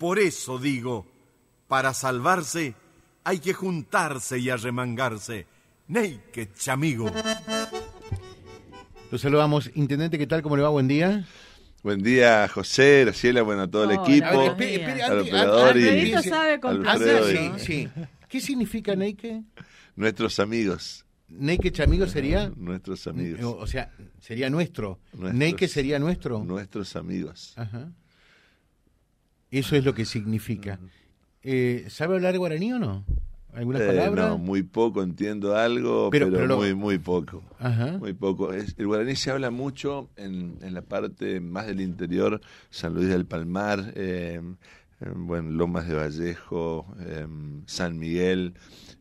Por 0.00 0.18
eso 0.18 0.58
digo, 0.58 1.06
para 1.68 1.92
salvarse 1.92 2.74
hay 3.22 3.38
que 3.38 3.52
juntarse 3.52 4.38
y 4.38 4.48
arremangarse. 4.48 5.44
Neike, 5.88 6.54
chamigo. 6.54 7.12
Lo 9.10 9.18
saludamos. 9.18 9.70
Intendente, 9.74 10.16
¿qué 10.16 10.26
tal? 10.26 10.40
¿Cómo 10.40 10.56
le 10.56 10.62
va? 10.62 10.70
Buen 10.70 10.88
día. 10.88 11.26
Buen 11.82 12.02
día, 12.02 12.48
José, 12.48 13.02
Graciela, 13.04 13.42
bueno, 13.42 13.60
a 13.60 13.68
todo 13.70 13.84
el 13.84 13.90
Hola, 13.90 14.02
equipo, 14.02 14.42
espere, 14.44 14.74
espere, 14.76 15.02
al 15.02 15.18
operador 15.18 15.76
y 15.76 16.12
sabe 16.22 16.58
Alfredo 16.62 17.30
y 17.30 17.58
sí, 17.58 17.66
sí. 17.66 17.88
¿Qué 18.26 18.40
significa 18.40 18.96
Neike? 18.96 19.42
nuestros 19.96 20.40
amigos, 20.40 21.04
Neike 21.28 21.72
Chamigo 21.72 22.06
sería, 22.06 22.50
nuestros 22.56 23.06
amigos, 23.06 23.56
o 23.58 23.66
sea, 23.66 23.92
sería 24.18 24.48
nuestro. 24.48 24.98
Nuestros. 25.12 25.34
Neike 25.34 25.68
sería 25.68 25.98
nuestro. 25.98 26.42
nuestros 26.42 26.96
amigos. 26.96 27.52
Ajá. 27.56 27.92
Eso 29.50 29.76
es 29.76 29.84
lo 29.84 29.94
que 29.94 30.04
significa. 30.04 30.78
Eh, 31.42 31.86
¿Sabe 31.88 32.14
hablar 32.16 32.36
guaraní 32.38 32.72
o 32.72 32.78
no? 32.78 33.04
¿Algunas 33.52 33.82
Eh, 33.82 33.86
palabras? 33.86 34.28
no, 34.28 34.38
muy 34.38 34.62
poco 34.62 35.02
entiendo 35.02 35.56
algo, 35.56 36.08
Pero- 36.10 36.26
pero, 36.26 36.36
pero 36.36 36.46
lo- 36.46 36.56
muy, 36.58 36.74
muy 36.74 36.98
poco. 36.98 37.42
Ajá. 37.58 37.98
Muy 37.98 38.12
poco. 38.12 38.52
Es- 38.52 38.76
el 38.78 38.86
guaraní 38.86 39.16
se 39.16 39.30
habla 39.32 39.50
mucho 39.50 40.08
en, 40.16 40.56
en 40.62 40.72
la 40.74 40.82
parte 40.82 41.40
más 41.40 41.66
del 41.66 41.80
interior, 41.80 42.40
San 42.70 42.94
Luis 42.94 43.08
del 43.08 43.26
Palmar, 43.26 43.92
eh, 43.96 44.40
eh, 45.00 45.12
bueno, 45.16 45.50
Lomas 45.50 45.88
de 45.88 45.94
Vallejo, 45.94 46.86
eh, 47.00 47.26
San 47.66 47.98
Miguel, 47.98 48.54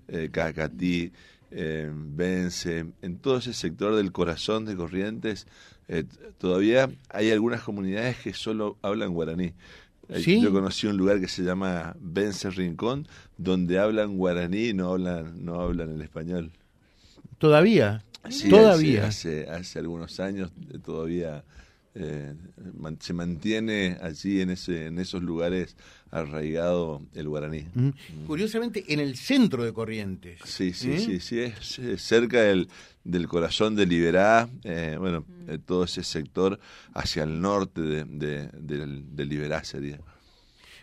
eh, 0.08 0.30
Cacatí, 0.32 1.12
Vence, 1.52 2.86
en 3.02 3.18
todo 3.18 3.38
ese 3.38 3.54
sector 3.54 3.96
del 3.96 4.12
corazón 4.12 4.66
de 4.66 4.76
Corrientes, 4.76 5.48
eh, 5.88 6.06
todavía 6.38 6.90
hay 7.10 7.32
algunas 7.32 7.62
comunidades 7.62 8.18
que 8.18 8.34
solo 8.34 8.78
hablan 8.82 9.14
guaraní. 9.14 9.54
Eh, 10.10 10.22
¿Sí? 10.22 10.42
Yo 10.42 10.52
conocí 10.52 10.88
un 10.88 10.98
lugar 10.98 11.20
que 11.20 11.28
se 11.28 11.44
llama 11.44 11.96
Vence 12.00 12.50
Rincón, 12.50 13.08
donde 13.38 13.80
hablan 13.80 14.18
guaraní 14.18 14.70
y 14.70 14.74
no 14.74 14.92
hablan, 14.92 15.46
no 15.46 15.62
hablan 15.62 15.92
el 15.94 16.02
español. 16.02 16.52
¿Todavía? 17.38 18.04
Sí, 18.30 18.50
Todavía. 18.50 19.08
Hace, 19.08 19.44
hace, 19.44 19.52
hace 19.52 19.80
algunos 19.80 20.20
años 20.20 20.52
eh, 20.74 20.80
todavía 20.84 21.44
eh, 21.96 22.34
man- 22.78 22.98
se 23.02 23.14
mantiene 23.14 23.98
allí 24.02 24.42
en, 24.42 24.52
ese, 24.52 24.88
en 24.88 25.00
esos 25.00 25.22
lugares 25.24 25.76
arraigado 26.12 27.02
el 27.14 27.28
guaraní. 27.30 27.66
Mm. 27.74 27.90
Curiosamente, 28.28 28.84
en 28.94 29.00
el 29.00 29.16
centro 29.16 29.64
de 29.64 29.74
Corrientes. 29.74 30.40
Sí, 30.44 30.74
sí, 30.74 30.92
¿Eh? 30.94 31.00
sí, 31.00 31.20
sí, 31.20 31.40
es, 31.40 32.02
cerca 32.02 32.42
del, 32.42 32.68
del 33.04 33.28
corazón 33.28 33.76
de 33.76 33.86
Liberá, 33.86 34.50
eh, 34.64 34.96
bueno, 35.00 35.26
eh, 35.48 35.58
todo 35.64 35.84
ese 35.86 36.04
sector 36.04 36.60
hacia 36.94 37.24
el 37.24 37.40
norte 37.42 37.82
de, 37.82 38.06
de, 38.06 38.48
del- 38.54 39.16
de 39.16 39.26
Liberá 39.26 39.64
sería. 39.64 40.00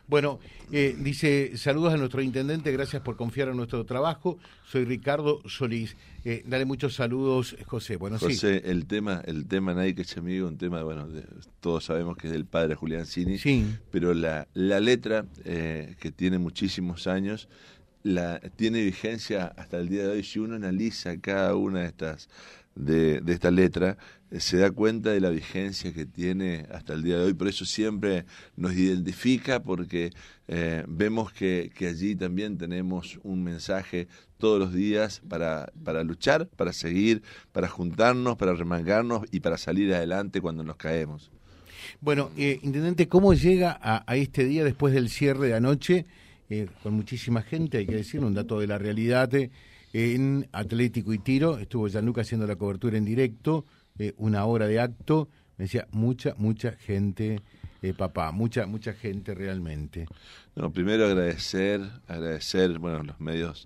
Bueno, 0.09 0.39
eh, 0.71 0.95
dice, 1.01 1.57
saludos 1.57 1.93
a 1.95 1.97
nuestro 1.97 2.23
intendente, 2.23 2.71
gracias 2.71 3.03
por 3.03 3.17
confiar 3.17 3.49
en 3.49 3.57
nuestro 3.57 3.85
trabajo. 3.85 4.39
Soy 4.65 4.85
Ricardo 4.85 5.41
Solís. 5.49 5.97
Eh, 6.25 6.45
dale 6.47 6.65
muchos 6.65 6.95
saludos, 6.95 7.57
José. 7.67 7.97
Bueno, 7.97 8.17
sí. 8.19 8.27
José, 8.27 8.62
el 8.67 8.87
tema, 8.87 9.21
el 9.27 9.47
tema 9.49 9.75
Nadie 9.75 9.97
que 9.97 10.03
es 10.03 10.17
amigo, 10.17 10.47
un 10.47 10.59
tema, 10.59 10.83
bueno, 10.84 11.09
de- 11.09 11.25
todos 11.61 11.84
sabemos 11.84 12.17
que 12.17 12.29
es 12.29 12.33
del 12.33 12.45
padre 12.47 12.77
Julián 12.77 13.05
Cini, 13.07 13.39
Sí. 13.39 13.67
pero 13.91 14.15
la, 14.15 14.47
la 14.55 14.79
letra, 14.79 15.27
eh, 15.45 15.97
que 15.99 16.12
tiene 16.12 16.39
muchísimos 16.39 17.09
años, 17.09 17.49
la, 18.05 18.39
tiene 18.39 18.84
vigencia 18.84 19.47
hasta 19.57 19.79
el 19.79 19.89
día 19.89 20.03
de 20.05 20.09
hoy. 20.11 20.23
Si 20.23 20.39
uno 20.39 20.55
analiza 20.55 21.17
cada 21.21 21.57
una 21.57 21.81
de 21.81 21.87
estas 21.87 22.29
de, 22.77 23.21
de 23.21 23.33
esta 23.33 23.51
letra, 23.51 23.99
eh, 24.31 24.39
se 24.39 24.59
da 24.59 24.71
cuenta 24.71 25.11
de 25.11 25.21
la 25.21 25.31
vigencia 25.31 25.93
que 25.93 26.07
tiene 26.07 26.67
hasta 26.71 26.93
el 26.93 27.03
día 27.03 27.17
de 27.19 27.25
hoy. 27.25 27.35
Por 27.35 27.49
eso 27.49 27.65
siempre 27.65 28.25
nos 28.57 28.75
identifica, 28.75 29.63
porque 29.63 30.13
eh, 30.47 30.85
vemos 30.87 31.33
que, 31.33 31.73
que 31.75 31.89
allí 31.89 32.15
también 32.15 32.57
tenemos 32.57 33.19
un 33.25 33.43
mensaje 33.43 34.07
todos 34.39 34.61
los 34.61 34.73
días 34.73 35.23
para, 35.29 35.73
para 35.83 36.05
luchar, 36.05 36.47
para 36.47 36.73
seguir, 36.73 37.23
para 37.53 37.69
juntarnos, 37.69 38.37
para 38.37 38.55
remangarnos 38.55 39.23
y 39.33 39.41
para 39.41 39.56
salir 39.56 39.93
adelante 39.95 40.41
cuando 40.41 40.62
nos 40.62 40.77
caemos. 40.77 41.31
Bueno, 42.00 42.31
eh, 42.37 42.59
intendente, 42.62 43.09
¿cómo 43.09 43.33
llega 43.33 43.79
a, 43.81 44.05
a 44.06 44.17
este 44.17 44.45
día 44.45 44.65
después 44.65 44.93
del 44.93 45.09
cierre 45.09 45.49
de 45.49 45.55
anoche? 45.55 46.05
Eh, 46.49 46.69
con 46.83 46.95
muchísima 46.95 47.43
gente, 47.43 47.79
hay 47.79 47.87
que 47.87 47.97
decir, 47.97 48.21
un 48.21 48.34
dato 48.34 48.61
de 48.61 48.67
la 48.67 48.79
realidad. 48.79 49.31
En 49.97 50.47
Atlético 50.53 51.15
y 51.15 51.19
Tiro, 51.19 51.57
estuvo 51.57 51.89
Gianluca 51.89 52.21
haciendo 52.21 52.47
la 52.47 52.57
cobertura 52.57 52.99
en 52.99 53.07
directo, 53.07 53.65
eh, 53.99 54.12
una 54.19 54.45
hora 54.45 54.67
de 54.67 54.79
acto, 54.79 55.31
me 55.57 55.65
decía, 55.65 55.89
mucha, 55.91 56.34
mucha 56.37 56.73
gente, 56.73 57.41
eh, 57.81 57.95
papá, 57.95 58.31
mucha, 58.31 58.67
mucha 58.67 58.93
gente 58.93 59.35
realmente. 59.35 60.06
No, 60.55 60.71
primero 60.71 61.06
agradecer, 61.06 61.81
agradecer, 62.06 62.79
bueno, 62.79 63.05
los 63.05 63.19
medios 63.21 63.65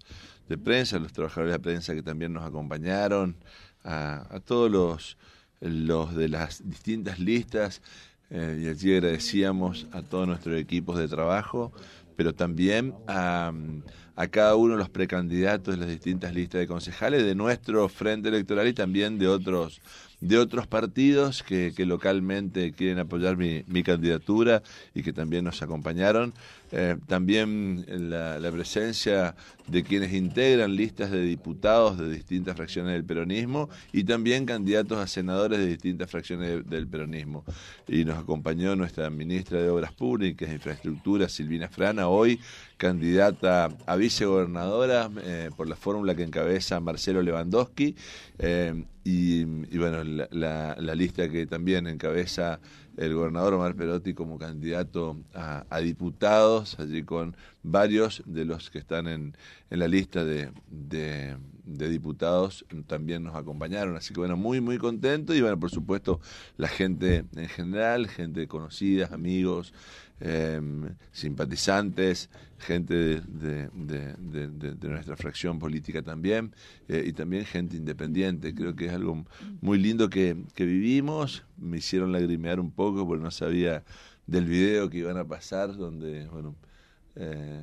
de 0.48 0.56
prensa, 0.56 1.00
los 1.00 1.12
trabajadores 1.12 1.52
de 1.52 1.58
prensa 1.58 1.96
que 1.96 2.02
también 2.02 2.32
nos 2.32 2.44
acompañaron, 2.44 3.34
a, 3.82 4.24
a 4.32 4.38
todos 4.38 4.70
los, 4.70 5.16
los 5.60 6.14
de 6.14 6.28
las 6.28 6.68
distintas 6.68 7.18
listas, 7.18 7.82
eh, 8.30 8.60
y 8.62 8.68
allí 8.68 8.94
agradecíamos 8.94 9.88
a 9.90 10.02
todos 10.02 10.28
nuestros 10.28 10.60
equipos 10.60 10.96
de 10.96 11.08
trabajo, 11.08 11.72
pero 12.14 12.32
también 12.32 12.94
a, 13.08 13.52
a 14.20 14.28
cada 14.28 14.54
uno 14.54 14.74
de 14.74 14.78
los 14.78 14.90
precandidatos 14.90 15.74
de 15.74 15.80
las 15.80 15.88
distintas 15.88 16.34
listas 16.34 16.60
de 16.60 16.66
concejales 16.66 17.24
de 17.24 17.34
nuestro 17.34 17.88
frente 17.88 18.28
electoral 18.28 18.68
y 18.68 18.74
también 18.74 19.18
de 19.18 19.26
otros 19.28 19.80
de 20.20 20.36
otros 20.36 20.66
partidos 20.66 21.42
que, 21.42 21.72
localmente 21.86 22.72
quieren 22.72 22.98
apoyar 22.98 23.38
mi, 23.38 23.82
candidatura 23.82 24.62
y 24.94 25.02
que 25.02 25.14
también 25.14 25.44
nos 25.44 25.62
acompañaron. 25.62 26.34
Eh, 26.72 26.96
también 27.08 27.86
la, 27.88 28.50
presencia 28.52 29.34
de 29.66 29.82
quienes 29.82 30.12
integran 30.12 30.76
listas 30.76 31.10
de 31.10 31.22
diputados 31.22 31.98
de 31.98 32.10
distintas 32.10 32.54
fracciones 32.54 32.92
del 32.92 33.04
peronismo 33.04 33.70
y 33.92 34.04
también 34.04 34.44
candidatos 34.44 34.98
a 34.98 35.06
senadores 35.06 35.58
de 35.58 35.66
distintas 35.66 36.10
fracciones 36.10 36.48
de- 36.48 36.62
del 36.62 36.86
peronismo. 36.86 37.44
Y 37.88 38.04
nos 38.04 38.18
acompañó 38.18 38.76
nuestra 38.76 39.08
ministra 39.08 39.62
de 39.62 39.70
Obras 39.70 39.92
Públicas 39.92 40.50
e 40.50 40.54
Infraestructura, 40.54 41.28
Silvina 41.28 41.68
Frana, 41.68 42.08
hoy 42.08 42.38
candidata 42.80 43.68
a 43.84 43.96
vicegobernadora 43.96 45.10
eh, 45.22 45.50
por 45.54 45.68
la 45.68 45.76
fórmula 45.76 46.14
que 46.14 46.22
encabeza 46.22 46.80
Marcelo 46.80 47.20
Lewandowski. 47.20 47.94
eh, 48.38 48.84
y, 49.04 49.44
bueno, 49.76 50.04
la, 50.04 50.94
lista 50.94 51.28
que 51.28 51.46
también 51.46 51.86
encabeza 51.86 52.60
el 52.96 53.14
gobernador 53.14 53.54
Omar 53.54 53.74
Perotti 53.74 54.14
como 54.14 54.38
candidato 54.38 55.16
a, 55.34 55.80
diputados, 55.80 56.78
allí 56.78 57.02
con 57.02 57.34
varios 57.62 58.22
de 58.24 58.44
los 58.44 58.70
que 58.70 58.78
están 58.78 59.08
en, 59.08 59.36
en 59.68 59.78
la 59.78 59.88
lista 59.88 60.24
de- 60.24 60.50
de 61.70 61.88
diputados 61.88 62.64
también 62.86 63.22
nos 63.22 63.34
acompañaron. 63.34 63.96
Así 63.96 64.12
que 64.12 64.20
bueno, 64.20 64.36
muy, 64.36 64.60
muy 64.60 64.78
contento 64.78 65.34
y 65.34 65.40
bueno, 65.40 65.58
por 65.58 65.70
supuesto, 65.70 66.20
la 66.56 66.68
gente 66.68 67.24
en 67.36 67.48
general, 67.48 68.08
gente 68.08 68.46
conocida, 68.46 69.08
amigos, 69.12 69.72
eh, 70.20 70.60
simpatizantes, 71.12 72.28
gente 72.58 73.22
de 73.22 73.68
nuestra 74.82 75.16
fracción 75.16 75.58
política 75.58 76.02
también, 76.02 76.54
eh, 76.88 77.04
y 77.06 77.12
también 77.12 77.44
gente 77.46 77.76
independiente. 77.76 78.54
Creo 78.54 78.76
que 78.76 78.86
es 78.86 78.92
algo 78.92 79.24
muy 79.60 79.78
lindo 79.78 80.10
que, 80.10 80.36
que 80.54 80.66
vivimos. 80.66 81.44
Me 81.56 81.78
hicieron 81.78 82.12
lagrimear 82.12 82.60
un 82.60 82.70
poco 82.70 83.06
porque 83.06 83.22
no 83.22 83.30
sabía 83.30 83.82
del 84.26 84.44
video 84.44 84.90
que 84.90 84.98
iban 84.98 85.16
a 85.16 85.24
pasar, 85.24 85.76
donde, 85.76 86.26
bueno, 86.28 86.54
eh, 87.16 87.62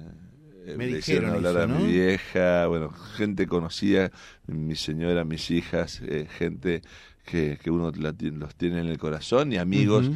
eh, 0.67 0.75
Me 0.77 0.87
le 0.87 0.99
hicieron 0.99 1.31
dijeron 1.31 1.45
hablar 1.47 1.69
eso, 1.69 1.75
a 1.75 1.79
mi 1.79 1.91
vieja, 1.91 2.67
bueno, 2.67 2.89
gente 2.91 3.47
conocida, 3.47 4.11
mi 4.47 4.75
señora, 4.75 5.23
mis 5.23 5.49
hijas, 5.49 6.01
eh, 6.05 6.27
gente 6.29 6.81
que, 7.25 7.57
que 7.61 7.71
uno 7.71 7.91
la 7.91 8.13
los 8.19 8.55
tiene 8.55 8.81
en 8.81 8.87
el 8.87 8.97
corazón 8.97 9.53
y 9.53 9.57
amigos 9.57 10.09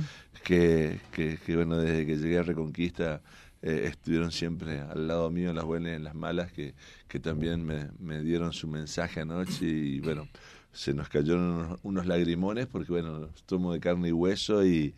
que, 0.44 1.00
que, 1.14 1.38
que, 1.46 1.56
bueno, 1.56 1.78
desde 1.78 2.06
que 2.06 2.18
llegué 2.18 2.40
a 2.40 2.44
Reconquista 2.44 3.22
eh, 3.62 3.84
estuvieron 3.86 4.32
siempre 4.32 4.82
al 4.82 5.08
lado 5.08 5.30
mío 5.30 5.52
en 5.52 5.56
las 5.56 5.66
buenas 5.66 5.94
y 5.94 5.96
en 5.96 6.04
las 6.04 6.16
malas, 6.16 6.52
que, 6.52 6.74
que 7.08 7.20
también 7.20 7.64
me, 7.64 7.90
me 8.00 8.22
dieron 8.22 8.52
su 8.52 8.68
mensaje 8.68 9.22
anoche 9.22 9.66
y 9.66 10.00
bueno, 10.02 10.28
se 10.74 10.94
nos 10.94 11.10
cayeron 11.10 11.42
unos, 11.42 11.80
unos 11.84 12.06
lagrimones 12.08 12.68
porque 12.68 12.92
bueno, 12.92 13.30
somos 13.48 13.74
de 13.74 13.80
carne 13.80 14.10
y 14.10 14.12
hueso 14.12 14.66
y, 14.66 14.94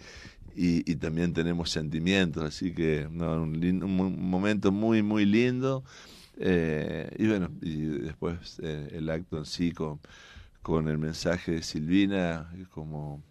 y, 0.55 0.89
y 0.91 0.95
también 0.95 1.33
tenemos 1.33 1.69
sentimientos, 1.71 2.44
así 2.44 2.73
que 2.73 3.07
no, 3.11 3.41
un, 3.41 3.63
un 3.83 4.00
un 4.00 4.29
momento 4.29 4.71
muy, 4.71 5.01
muy 5.01 5.25
lindo. 5.25 5.83
Eh, 6.38 7.09
y 7.17 7.27
bueno, 7.27 7.51
y 7.61 7.85
después 7.85 8.59
eh, 8.63 8.89
el 8.94 9.09
acto 9.09 9.38
en 9.38 9.45
sí 9.45 9.71
con, 9.71 10.00
con 10.61 10.88
el 10.88 10.97
mensaje 10.97 11.53
de 11.53 11.63
Silvina 11.63 12.51
como 12.71 13.21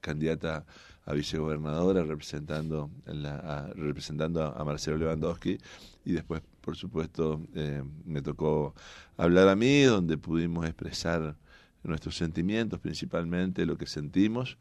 candidata 0.00 0.64
a 1.04 1.12
vicegobernadora 1.14 2.04
representando 2.04 2.90
en 3.06 3.22
la, 3.22 3.36
a, 3.36 3.66
representando 3.74 4.42
a 4.42 4.64
Marcelo 4.64 4.98
Lewandowski 4.98 5.58
y 6.04 6.12
después 6.12 6.42
por 6.60 6.76
supuesto 6.76 7.40
eh, 7.54 7.82
me 8.04 8.22
tocó 8.22 8.74
hablar 9.16 9.48
a 9.48 9.56
mí 9.56 9.82
donde 9.82 10.18
pudimos 10.18 10.66
expresar 10.66 11.36
nuestros 11.82 12.16
sentimientos 12.16 12.80
principalmente 12.80 13.64
lo 13.64 13.78
que 13.78 13.86
sentimos 13.86 14.58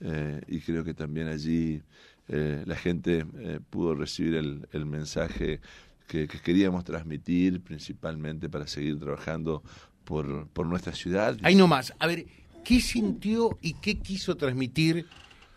eh, 0.00 0.40
y 0.48 0.60
creo 0.60 0.84
que 0.84 0.94
también 0.94 1.28
allí 1.28 1.82
la 2.28 2.76
gente 2.76 3.26
pudo 3.70 3.96
recibir 3.96 4.36
el, 4.36 4.86
mensaje 4.86 5.58
que, 6.06 6.28
queríamos 6.28 6.84
transmitir, 6.84 7.60
principalmente 7.60 8.48
para 8.48 8.68
seguir 8.68 9.00
trabajando 9.00 9.64
por, 10.04 10.46
por 10.48 10.64
nuestra 10.66 10.94
ciudad. 10.94 11.36
Ahí 11.42 11.56
nomás, 11.56 11.92
a 11.98 12.06
ver, 12.06 12.26
¿qué 12.62 12.80
sintió 12.80 13.58
y 13.60 13.74
qué 13.74 13.98
quiso 13.98 14.36
transmitir 14.36 15.06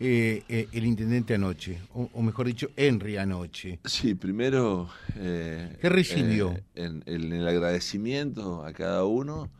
eh, 0.00 0.42
eh, 0.48 0.68
el 0.72 0.86
intendente 0.86 1.34
anoche, 1.34 1.78
o, 1.92 2.20
mejor 2.20 2.46
dicho, 2.46 2.70
Henry 2.76 3.16
anoche? 3.16 3.78
Sí, 3.84 4.14
primero... 4.14 4.88
Eh, 5.16 5.76
¿Qué 5.80 5.88
recibió? 5.88 6.56
En, 6.74 7.02
el 7.06 7.46
agradecimiento 7.46 8.64
a 8.64 8.72
cada 8.72 9.04
uno, 9.04 9.50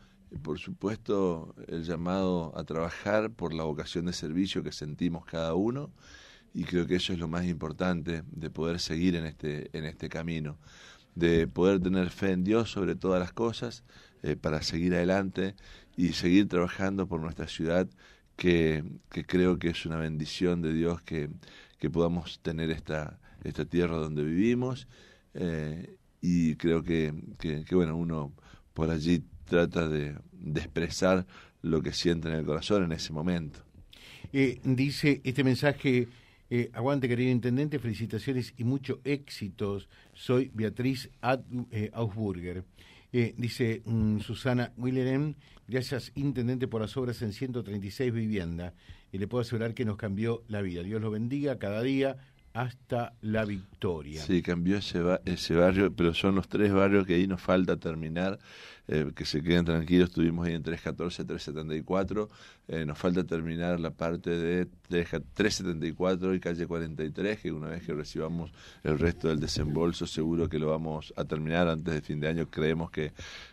por 0.42 0.58
supuesto, 0.58 1.54
el 1.68 1.84
llamado 1.84 2.52
a 2.56 2.64
trabajar 2.64 3.30
por 3.30 3.54
la 3.54 3.64
vocación 3.64 4.06
de 4.06 4.12
servicio 4.12 4.62
que 4.62 4.72
sentimos 4.72 5.24
cada 5.24 5.54
uno, 5.54 5.90
y 6.52 6.64
creo 6.64 6.86
que 6.86 6.96
eso 6.96 7.12
es 7.12 7.18
lo 7.18 7.28
más 7.28 7.44
importante 7.46 8.22
de 8.30 8.50
poder 8.50 8.80
seguir 8.80 9.16
en 9.16 9.26
este, 9.26 9.76
en 9.76 9.84
este 9.84 10.08
camino, 10.08 10.58
de 11.14 11.46
poder 11.48 11.80
tener 11.80 12.10
fe 12.10 12.32
en 12.32 12.44
Dios 12.44 12.70
sobre 12.70 12.96
todas 12.96 13.20
las 13.20 13.32
cosas, 13.32 13.84
para 14.40 14.62
seguir 14.62 14.94
adelante 14.94 15.54
y 15.96 16.14
seguir 16.14 16.48
trabajando 16.48 17.06
por 17.06 17.20
nuestra 17.20 17.46
ciudad 17.46 17.88
que, 18.36 18.84
creo 19.26 19.58
que 19.58 19.68
es 19.68 19.86
una 19.86 19.96
bendición 19.96 20.62
de 20.62 20.72
Dios 20.72 21.02
que, 21.02 21.30
podamos 21.92 22.40
tener 22.40 22.70
esta, 22.70 23.20
esta 23.42 23.66
tierra 23.66 23.98
donde 23.98 24.24
vivimos 24.24 24.88
eh, 25.34 25.98
y 26.22 26.56
creo 26.56 26.82
que, 26.82 27.12
bueno, 27.72 27.94
uno 27.94 28.32
por 28.72 28.88
allí 28.88 29.22
trata 29.54 29.88
de, 29.88 30.16
expresar 30.54 31.26
lo 31.62 31.80
que 31.80 31.92
siente 31.92 32.28
en 32.28 32.34
el 32.34 32.44
corazón 32.44 32.84
en 32.84 32.92
ese 32.92 33.12
momento. 33.12 33.60
Eh, 34.32 34.60
dice 34.64 35.20
este 35.24 35.44
mensaje, 35.44 36.08
eh, 36.50 36.70
aguante 36.72 37.08
querido 37.08 37.30
intendente, 37.30 37.78
felicitaciones 37.78 38.52
y 38.56 38.64
muchos 38.64 38.98
éxitos. 39.04 39.88
Soy 40.12 40.50
Beatriz 40.52 41.08
Ausburger. 41.92 42.64
dice 43.12 43.82
mm, 43.84 44.18
Susana 44.20 44.72
Willerem, 44.76 45.34
Gracias, 45.66 46.12
Intendente, 46.14 46.68
por 46.68 46.82
las 46.82 46.96
obras 46.96 47.22
en 47.22 47.32
136 47.32 48.12
viviendas. 48.12 48.74
Y 49.12 49.18
le 49.18 49.26
puedo 49.26 49.42
asegurar 49.42 49.74
que 49.74 49.84
nos 49.84 49.96
cambió 49.96 50.42
la 50.48 50.60
vida. 50.60 50.82
Dios 50.82 51.00
lo 51.00 51.10
bendiga 51.10 51.58
cada 51.58 51.82
día 51.82 52.16
hasta 52.52 53.14
la 53.20 53.44
victoria. 53.44 54.22
Sí, 54.22 54.42
cambió 54.42 54.76
ese, 54.76 55.00
ese 55.24 55.54
barrio, 55.54 55.92
pero 55.94 56.14
son 56.14 56.36
los 56.36 56.48
tres 56.48 56.72
barrios 56.72 57.06
que 57.06 57.14
ahí 57.14 57.26
nos 57.26 57.40
falta 57.40 57.76
terminar. 57.76 58.38
Eh, 58.86 59.12
que 59.16 59.24
se 59.24 59.42
queden 59.42 59.64
tranquilos, 59.64 60.10
estuvimos 60.10 60.46
ahí 60.46 60.52
en 60.52 60.62
314, 60.62 61.24
374. 61.24 62.28
Eh, 62.68 62.84
nos 62.84 62.98
falta 62.98 63.24
terminar 63.24 63.80
la 63.80 63.90
parte 63.90 64.30
de 64.30 64.66
374 64.88 66.34
y 66.34 66.40
calle 66.40 66.66
43, 66.66 67.40
que 67.40 67.50
una 67.50 67.68
vez 67.68 67.82
que 67.82 67.94
recibamos 67.94 68.50
el 68.82 68.98
resto 68.98 69.28
del 69.28 69.40
desembolso, 69.40 70.06
seguro 70.06 70.50
que 70.50 70.58
lo 70.58 70.68
vamos 70.68 71.14
a 71.16 71.24
terminar 71.24 71.66
antes 71.66 71.94
de 71.94 72.02
fin 72.02 72.20
de 72.20 72.28
año. 72.28 72.50
Creemos 72.50 72.90
que, 72.90 73.12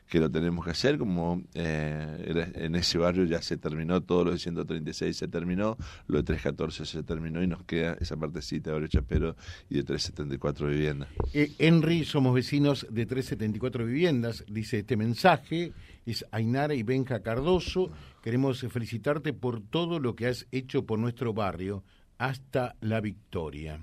que 0.09 0.19
lo 0.19 0.29
tenemos 0.29 0.65
que 0.65 0.71
hacer, 0.71 0.97
como 0.97 1.41
eh, 1.53 2.51
en 2.55 2.75
ese 2.75 2.97
barrio 2.97 3.23
ya 3.23 3.41
se 3.41 3.55
terminó, 3.55 4.01
todo 4.01 4.25
lo 4.25 4.31
de 4.31 4.37
136 4.37 5.15
se 5.15 5.27
terminó, 5.29 5.77
lo 6.07 6.17
de 6.17 6.23
314 6.23 6.85
se 6.85 7.03
terminó 7.03 7.41
y 7.41 7.47
nos 7.47 7.63
queda 7.63 7.95
esa 8.01 8.17
partecita 8.17 8.71
de 8.71 8.73
Barrio 8.73 8.89
Chapero 8.89 9.35
y 9.69 9.75
de 9.75 9.83
374 9.83 10.67
viviendas. 10.67 11.07
Henry, 11.33 12.03
somos 12.03 12.33
vecinos 12.33 12.85
de 12.89 13.05
374 13.05 13.85
viviendas, 13.85 14.43
dice 14.49 14.79
este 14.79 14.97
mensaje 14.97 15.20
mensaje 15.21 15.71
es 16.07 16.25
Ainara 16.31 16.73
y 16.73 16.81
Benja 16.81 17.19
Cardoso. 17.19 17.91
Queremos 18.23 18.61
felicitarte 18.61 19.33
por 19.33 19.61
todo 19.61 19.99
lo 19.99 20.15
que 20.15 20.25
has 20.25 20.47
hecho 20.51 20.87
por 20.87 20.97
nuestro 20.97 21.31
barrio 21.31 21.83
hasta 22.17 22.75
la 22.81 23.01
victoria. 23.01 23.79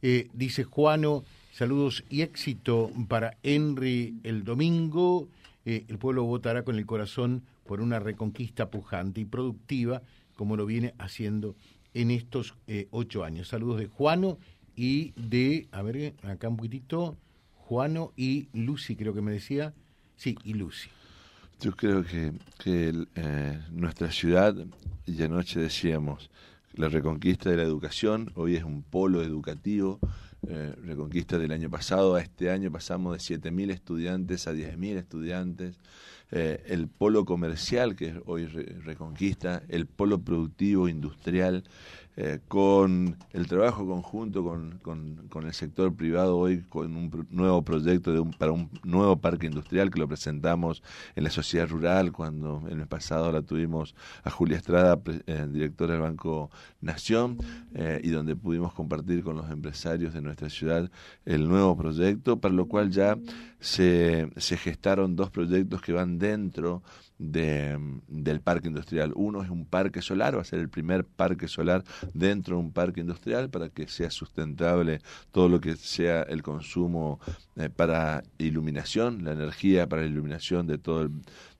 Eh, 0.00 0.28
dice 0.32 0.62
Juano, 0.62 1.24
saludos 1.50 2.04
y 2.08 2.22
éxito 2.22 2.92
para 3.08 3.36
Henry 3.42 4.14
el 4.22 4.44
domingo. 4.44 5.26
Eh, 5.64 5.86
el 5.88 5.98
pueblo 5.98 6.22
votará 6.22 6.62
con 6.62 6.76
el 6.76 6.86
corazón 6.86 7.42
por 7.66 7.80
una 7.80 7.98
reconquista 7.98 8.70
pujante 8.70 9.22
y 9.22 9.24
productiva 9.24 10.02
como 10.36 10.56
lo 10.56 10.66
viene 10.66 10.94
haciendo 10.98 11.56
en 11.94 12.12
estos 12.12 12.54
eh, 12.68 12.86
ocho 12.92 13.24
años. 13.24 13.48
Saludos 13.48 13.80
de 13.80 13.86
Juano 13.88 14.38
y 14.76 15.10
de, 15.16 15.66
a 15.72 15.82
ver, 15.82 16.14
acá 16.22 16.48
un 16.48 16.56
poquitito, 16.56 17.16
Juano 17.56 18.12
y 18.16 18.46
Lucy, 18.52 18.94
creo 18.94 19.12
que 19.12 19.20
me 19.20 19.32
decía, 19.32 19.74
Sí, 20.20 20.36
y 20.44 20.52
Lucy. 20.52 20.90
Yo 21.62 21.72
creo 21.72 22.04
que, 22.04 22.32
que 22.62 22.92
eh, 23.14 23.58
nuestra 23.70 24.12
ciudad, 24.12 24.54
y 25.06 25.22
anoche 25.22 25.58
decíamos, 25.58 26.28
la 26.74 26.90
reconquista 26.90 27.48
de 27.48 27.56
la 27.56 27.62
educación, 27.62 28.30
hoy 28.34 28.56
es 28.56 28.64
un 28.64 28.82
polo 28.82 29.22
educativo, 29.22 29.98
eh, 30.46 30.74
reconquista 30.84 31.38
del 31.38 31.52
año 31.52 31.70
pasado 31.70 32.16
a 32.16 32.20
este 32.20 32.50
año 32.50 32.70
pasamos 32.70 33.14
de 33.14 33.36
7.000 33.38 33.70
estudiantes 33.70 34.46
a 34.46 34.52
10.000 34.52 34.98
estudiantes, 34.98 35.80
eh, 36.32 36.64
el 36.66 36.88
polo 36.88 37.24
comercial 37.24 37.96
que 37.96 38.20
hoy 38.26 38.44
reconquista, 38.46 39.62
el 39.68 39.86
polo 39.86 40.20
productivo 40.22 40.86
industrial, 40.90 41.64
eh, 42.16 42.40
con 42.48 43.16
el 43.32 43.46
trabajo 43.46 43.86
conjunto 43.86 44.42
con, 44.42 44.80
con, 44.82 45.46
el 45.46 45.54
sector 45.54 45.94
privado 45.94 46.36
hoy 46.36 46.62
con 46.68 46.96
un 46.96 47.26
nuevo 47.30 47.62
proyecto 47.62 48.12
de 48.12 48.20
un, 48.20 48.32
para 48.32 48.52
un 48.52 48.68
nuevo 48.82 49.16
parque 49.16 49.46
industrial 49.46 49.90
que 49.90 50.00
lo 50.00 50.08
presentamos 50.08 50.82
en 51.14 51.24
la 51.24 51.30
sociedad 51.30 51.68
rural 51.68 52.12
cuando 52.12 52.62
el 52.68 52.76
mes 52.76 52.88
pasado 52.88 53.30
la 53.32 53.42
tuvimos 53.42 53.94
a 54.24 54.30
Julia 54.30 54.56
Estrada, 54.56 55.00
eh, 55.26 55.46
directora 55.50 55.94
del 55.94 56.02
Banco 56.02 56.50
Nación, 56.80 57.38
eh, 57.74 58.00
y 58.02 58.10
donde 58.10 58.36
pudimos 58.36 58.72
compartir 58.72 59.22
con 59.22 59.36
los 59.36 59.50
empresarios 59.50 60.12
de 60.12 60.20
nuestra 60.20 60.50
ciudad 60.50 60.90
el 61.24 61.48
nuevo 61.48 61.76
proyecto, 61.76 62.40
para 62.40 62.54
lo 62.54 62.66
cual 62.66 62.90
ya 62.90 63.16
se, 63.60 64.30
se 64.36 64.56
gestaron 64.56 65.16
dos 65.16 65.30
proyectos 65.30 65.80
que 65.80 65.92
van 65.92 66.18
dentro 66.18 66.82
de, 67.20 67.78
del 68.08 68.40
parque 68.40 68.68
industrial. 68.68 69.12
Uno 69.14 69.42
es 69.42 69.50
un 69.50 69.66
parque 69.66 70.00
solar, 70.00 70.36
va 70.36 70.40
a 70.40 70.44
ser 70.44 70.58
el 70.58 70.70
primer 70.70 71.04
parque 71.04 71.48
solar 71.48 71.84
dentro 72.14 72.56
de 72.56 72.62
un 72.62 72.72
parque 72.72 73.02
industrial 73.02 73.50
para 73.50 73.68
que 73.68 73.86
sea 73.88 74.10
sustentable 74.10 75.00
todo 75.30 75.48
lo 75.48 75.60
que 75.60 75.76
sea 75.76 76.22
el 76.22 76.42
consumo 76.42 77.20
eh, 77.56 77.68
para 77.68 78.22
iluminación, 78.38 79.22
la 79.22 79.32
energía 79.32 79.86
para 79.86 80.02
la 80.02 80.08
iluminación 80.08 80.66
de 80.66 80.78
todo 80.78 81.02
el, 81.02 81.10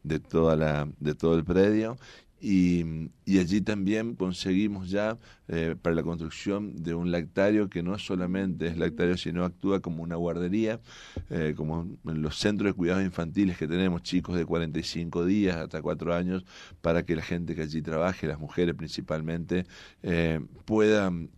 de 0.03 0.19
toda 0.19 0.57
la 0.57 0.89
de 0.99 1.15
todo 1.15 1.37
el 1.37 1.45
predio 1.45 1.99
y, 2.40 3.10
allí 3.38 3.60
también 3.60 4.16
conseguimos 4.16 4.90
ya 4.90 5.16
eh, 5.46 5.76
para 5.81 5.94
la 5.94 6.02
construcción 6.02 6.82
de 6.82 6.94
un 6.94 7.10
lactario 7.10 7.69
que 7.69 7.82
no 7.82 7.98
solamente 7.98 8.66
es 8.66 8.76
lactario, 8.76 9.16
sino 9.16 9.44
actúa 9.44 9.81
como 9.81 10.02
una 10.02 10.16
guardería, 10.16 10.81
eh, 11.28 11.54
como 11.56 11.87
en 12.06 12.23
los 12.23 12.38
centros 12.38 12.70
de 12.70 12.75
cuidados 12.75 13.04
infantiles 13.04 13.56
que 13.56 13.68
tenemos, 13.68 14.02
chicos 14.02 14.37
de 14.37 14.44
45 14.44 15.25
días 15.25 15.56
hasta 15.56 15.82
4 15.82 16.14
años, 16.14 16.44
para 16.80 17.04
que 17.04 17.14
la 17.14 17.23
gente 17.23 17.54
que 17.54 17.62
allí 17.62 17.82
trabaje, 17.82 18.26
las 18.26 18.40
mujeres 18.40 18.75
principalmente, 18.75 19.66
eh, 20.02 20.40
puedan 20.64 21.30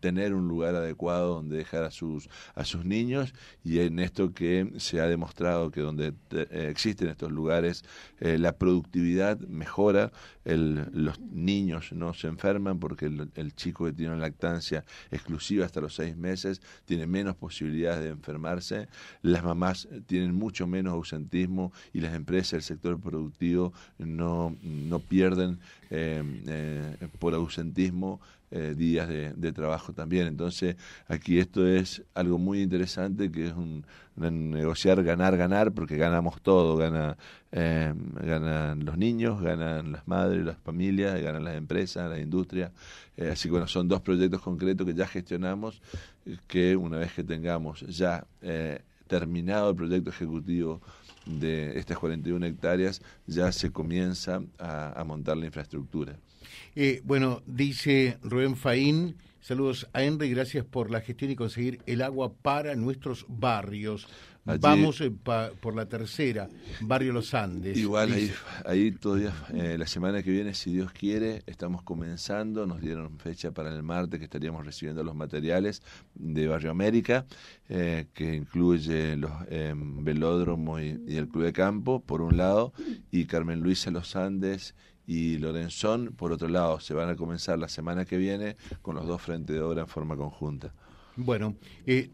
tener 0.00 0.34
un 0.34 0.48
lugar 0.48 0.74
adecuado 0.74 1.34
donde 1.34 1.56
dejar 1.56 1.84
a 1.84 1.90
sus, 1.90 2.28
a 2.54 2.64
sus 2.64 2.84
niños. 2.84 3.34
Y 3.64 3.80
en 3.80 3.98
esto 3.98 4.32
que 4.32 4.72
se 4.78 5.00
ha 5.00 5.06
demostrado 5.06 5.70
que 5.70 5.80
donde 5.80 6.12
existen 6.50 7.08
estos 7.08 7.32
lugares, 7.32 7.84
la 8.20 8.56
productividad 8.56 9.38
mejora, 9.40 10.12
el, 10.46 10.86
los 10.92 11.20
niños 11.20 11.92
no 11.92 12.14
se 12.14 12.28
enferman 12.28 12.78
porque 12.78 13.06
el, 13.06 13.54
chico 13.54 13.84
que 13.84 13.92
tiene 13.92 14.16
lactancia 14.16 14.84
exclusiva 15.10 15.66
hasta 15.66 15.80
los 15.80 15.94
seis 15.94 16.16
meses 16.16 16.62
tiene 16.84 17.06
menos 17.06 17.36
posibilidades 17.36 18.04
de 18.04 18.10
enfermarse, 18.10 18.88
las 19.22 19.42
mamás 19.44 19.88
tienen 20.06 20.34
mucho 20.34 20.66
menos 20.66 20.94
ausentismo 20.94 21.72
y 21.92 22.00
las 22.00 22.14
empresas, 22.14 22.54
el 22.54 22.62
sector 22.62 23.00
productivo 23.00 23.72
no, 23.98 24.56
no 24.62 24.98
pierden 25.00 25.58
por 27.18 27.34
ausentismo 27.34 28.20
eh, 28.52 28.74
días 28.76 29.08
de, 29.08 29.52
trabajo 29.52 29.92
también. 29.92 30.28
Entonces, 30.28 30.76
aquí 31.08 31.40
esto 31.40 31.66
es 31.66 32.04
algo 32.14 32.38
muy 32.38 32.62
interesante 32.62 33.28
que 33.32 33.48
es 33.48 33.52
un, 33.52 33.84
negociar, 34.16 35.02
ganar, 35.02 35.36
ganar, 35.36 35.72
porque 35.72 35.96
ganamos 35.96 36.40
todo. 36.40 36.76
Gana, 36.76 37.16
eh, 37.50 37.92
ganan 38.22 38.84
los 38.84 38.96
niños, 38.96 39.42
ganan 39.42 39.90
las 39.90 40.06
madres, 40.06 40.44
las 40.44 40.58
familias, 40.58 41.20
ganan 41.20 41.42
las 41.42 41.56
empresas, 41.56 42.08
la 42.08 42.20
industria. 42.20 42.70
Eh, 43.16 43.30
así 43.32 43.48
que 43.48 43.52
bueno, 43.52 43.66
son 43.66 43.88
dos 43.88 44.00
proyectos 44.00 44.40
concretos 44.40 44.86
que 44.86 44.94
ya 44.94 45.08
gestionamos, 45.08 45.82
que 46.46 46.76
una 46.76 46.98
vez 46.98 47.14
que 47.14 47.24
tengamos 47.24 47.80
ya 47.80 48.24
terminado 49.08 49.70
el 49.70 49.76
proyecto 49.76 50.10
ejecutivo 50.10 50.80
de 51.26 51.78
estas 51.78 51.98
41 51.98 52.46
hectáreas, 52.46 53.02
ya 53.26 53.52
se 53.52 53.70
comienza 53.70 54.42
a 54.58 55.04
montar 55.04 55.36
la 55.36 55.46
infraestructura. 55.46 56.16
Eh, 56.74 57.00
bueno, 57.04 57.42
dice 57.46 58.18
Rubén 58.22 58.56
Faín, 58.56 59.16
Saludos 59.46 59.86
a 59.92 60.02
Henry, 60.02 60.28
gracias 60.30 60.64
por 60.64 60.90
la 60.90 61.00
gestión 61.00 61.30
y 61.30 61.36
conseguir 61.36 61.80
el 61.86 62.02
agua 62.02 62.32
para 62.34 62.74
nuestros 62.74 63.26
barrios. 63.28 64.08
Vamos 64.44 65.00
eh, 65.00 65.12
por 65.12 65.76
la 65.76 65.86
tercera, 65.86 66.48
Barrio 66.80 67.12
Los 67.12 67.32
Andes. 67.32 67.78
Igual 67.78 68.12
ahí, 68.12 68.32
ahí, 68.64 68.90
todavía, 68.90 69.32
eh, 69.54 69.78
la 69.78 69.86
semana 69.86 70.20
que 70.24 70.32
viene, 70.32 70.52
si 70.52 70.72
Dios 70.72 70.90
quiere, 70.90 71.44
estamos 71.46 71.84
comenzando, 71.84 72.66
nos 72.66 72.80
dieron 72.80 73.20
fecha 73.20 73.52
para 73.52 73.72
el 73.72 73.84
martes 73.84 74.18
que 74.18 74.24
estaríamos 74.24 74.66
recibiendo 74.66 75.04
los 75.04 75.14
materiales 75.14 75.80
de 76.16 76.48
Barrio 76.48 76.72
América, 76.72 77.24
eh, 77.68 78.06
que 78.14 78.34
incluye 78.34 79.16
los 79.16 79.30
velódromo 79.48 80.80
y, 80.80 81.00
y, 81.06 81.18
el 81.18 81.28
Club 81.28 81.44
de 81.44 81.52
Campo, 81.52 82.00
por 82.00 82.20
un 82.20 82.36
lado, 82.36 82.72
y 83.12 83.26
Carmen 83.26 83.60
Luisa 83.60 83.92
Los 83.92 84.16
Andes 84.16 84.74
y 85.06 85.38
Lorenzón, 85.38 86.14
por 86.16 86.32
otro 86.32 86.48
lado, 86.48 86.80
se 86.80 86.94
van 86.94 87.08
a 87.08 87.16
comenzar 87.16 87.58
la 87.58 87.68
semana 87.68 88.04
que 88.04 88.16
viene 88.16 88.56
con 88.82 88.96
los 88.96 89.06
dos 89.06 89.22
frentes 89.22 89.54
de 89.54 89.62
obra 89.62 89.82
en 89.82 89.88
forma 89.88 90.16
conjunta. 90.16 90.72
Bueno, 91.16 91.56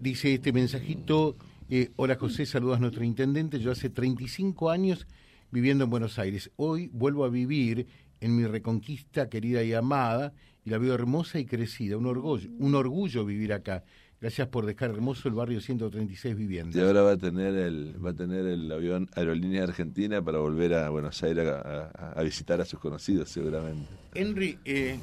dice 0.01 0.35
este 0.35 0.53
mensajito 0.53 1.37
eh, 1.75 1.91
hola 1.97 2.17
José, 2.17 2.45
saludos 2.45 2.77
a 2.77 2.81
nuestro 2.81 3.03
intendente. 3.03 3.59
Yo 3.59 3.71
hace 3.71 3.89
35 3.89 4.69
años 4.69 5.07
viviendo 5.51 5.85
en 5.85 5.91
Buenos 5.91 6.19
Aires. 6.19 6.51
Hoy 6.57 6.91
vuelvo 6.93 7.25
a 7.25 7.31
vivir 7.31 7.87
en 8.21 8.37
mi 8.37 8.45
reconquista 8.45 9.31
querida 9.31 9.63
y 9.63 9.73
amada 9.73 10.35
y 10.67 10.69
la 10.69 10.77
veo 10.77 10.93
hermosa 10.93 11.39
y 11.39 11.47
crecida. 11.47 11.97
Un 11.97 12.05
orgullo, 12.05 12.51
un 12.59 12.75
orgullo 12.75 13.25
vivir 13.25 13.55
acá. 13.55 13.85
Gracias 14.23 14.47
por 14.47 14.67
dejar 14.67 14.91
hermoso 14.91 15.27
el 15.27 15.35
barrio 15.35 15.61
136 15.61 16.37
viviendas. 16.37 16.77
Y 16.77 16.81
ahora 16.81 17.03
va 17.03 17.11
a 17.11 17.17
tener 17.17 17.57
el 17.57 17.97
va 18.03 18.11
a 18.11 18.15
tener 18.15 18.47
el 18.47 18.71
avión 18.71 19.11
Aerolínea 19.17 19.65
Argentina 19.65 20.23
para 20.23 20.39
volver 20.39 20.75
a 20.75 20.89
Buenos 20.91 21.21
Aires 21.25 21.45
a, 21.45 22.23
visitar 22.23 22.61
a 22.61 22.65
sus 22.65 22.79
conocidos 22.79 23.31
seguramente. 23.31 23.89
Henry, 24.15 24.61
eh, 24.65 25.01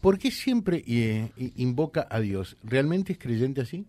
¿por 0.00 0.18
qué 0.18 0.30
siempre 0.30 0.82
eh, 0.86 1.30
invoca 1.56 2.06
a 2.08 2.18
Dios? 2.20 2.56
¿Realmente 2.64 3.12
es 3.12 3.18
creyente 3.18 3.60
así? 3.60 3.84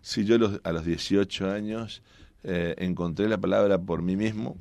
Si 0.00 0.24
yo 0.24 0.36
a 0.64 0.72
los 0.72 0.84
18 0.86 1.50
años 1.50 2.02
eh, 2.44 2.74
encontré 2.78 3.28
la 3.28 3.36
palabra 3.36 3.76
por 3.76 4.00
mí 4.00 4.16
mismo, 4.16 4.56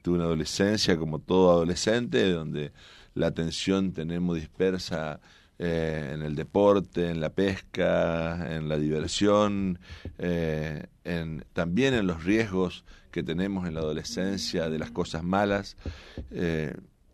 tuve 0.00 0.14
una 0.14 0.26
adolescencia 0.26 0.96
como 0.96 1.18
todo 1.18 1.50
adolescente, 1.50 2.30
donde 2.30 2.70
la 3.14 3.26
atención 3.26 3.92
tenemos 3.92 4.36
dispersa 4.36 5.18
eh, 5.58 6.10
en 6.14 6.22
el 6.22 6.34
deporte, 6.34 7.08
en 7.08 7.20
la 7.20 7.30
pesca, 7.30 8.54
en 8.54 8.68
la 8.68 8.78
diversión, 8.78 9.78
en, 10.18 11.44
también 11.52 11.94
en 11.94 12.06
los 12.06 12.24
riesgos 12.24 12.84
que 13.10 13.22
tenemos 13.22 13.66
en 13.66 13.74
la 13.74 13.80
adolescencia 13.80 14.70
de 14.70 14.78
las 14.78 14.90
cosas 14.90 15.22
malas. 15.22 15.76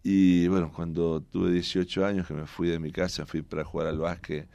y 0.02 0.48
bueno, 0.48 0.72
cuando 0.74 1.20
tuve 1.20 1.50
18 1.50 2.06
años 2.06 2.26
que 2.26 2.34
me 2.34 2.46
fui 2.46 2.68
de 2.68 2.78
mi 2.78 2.92
casa, 2.92 3.26
fui 3.26 3.42
para 3.42 3.64
jugar 3.64 3.88
al 3.88 3.98
básquet 3.98 4.48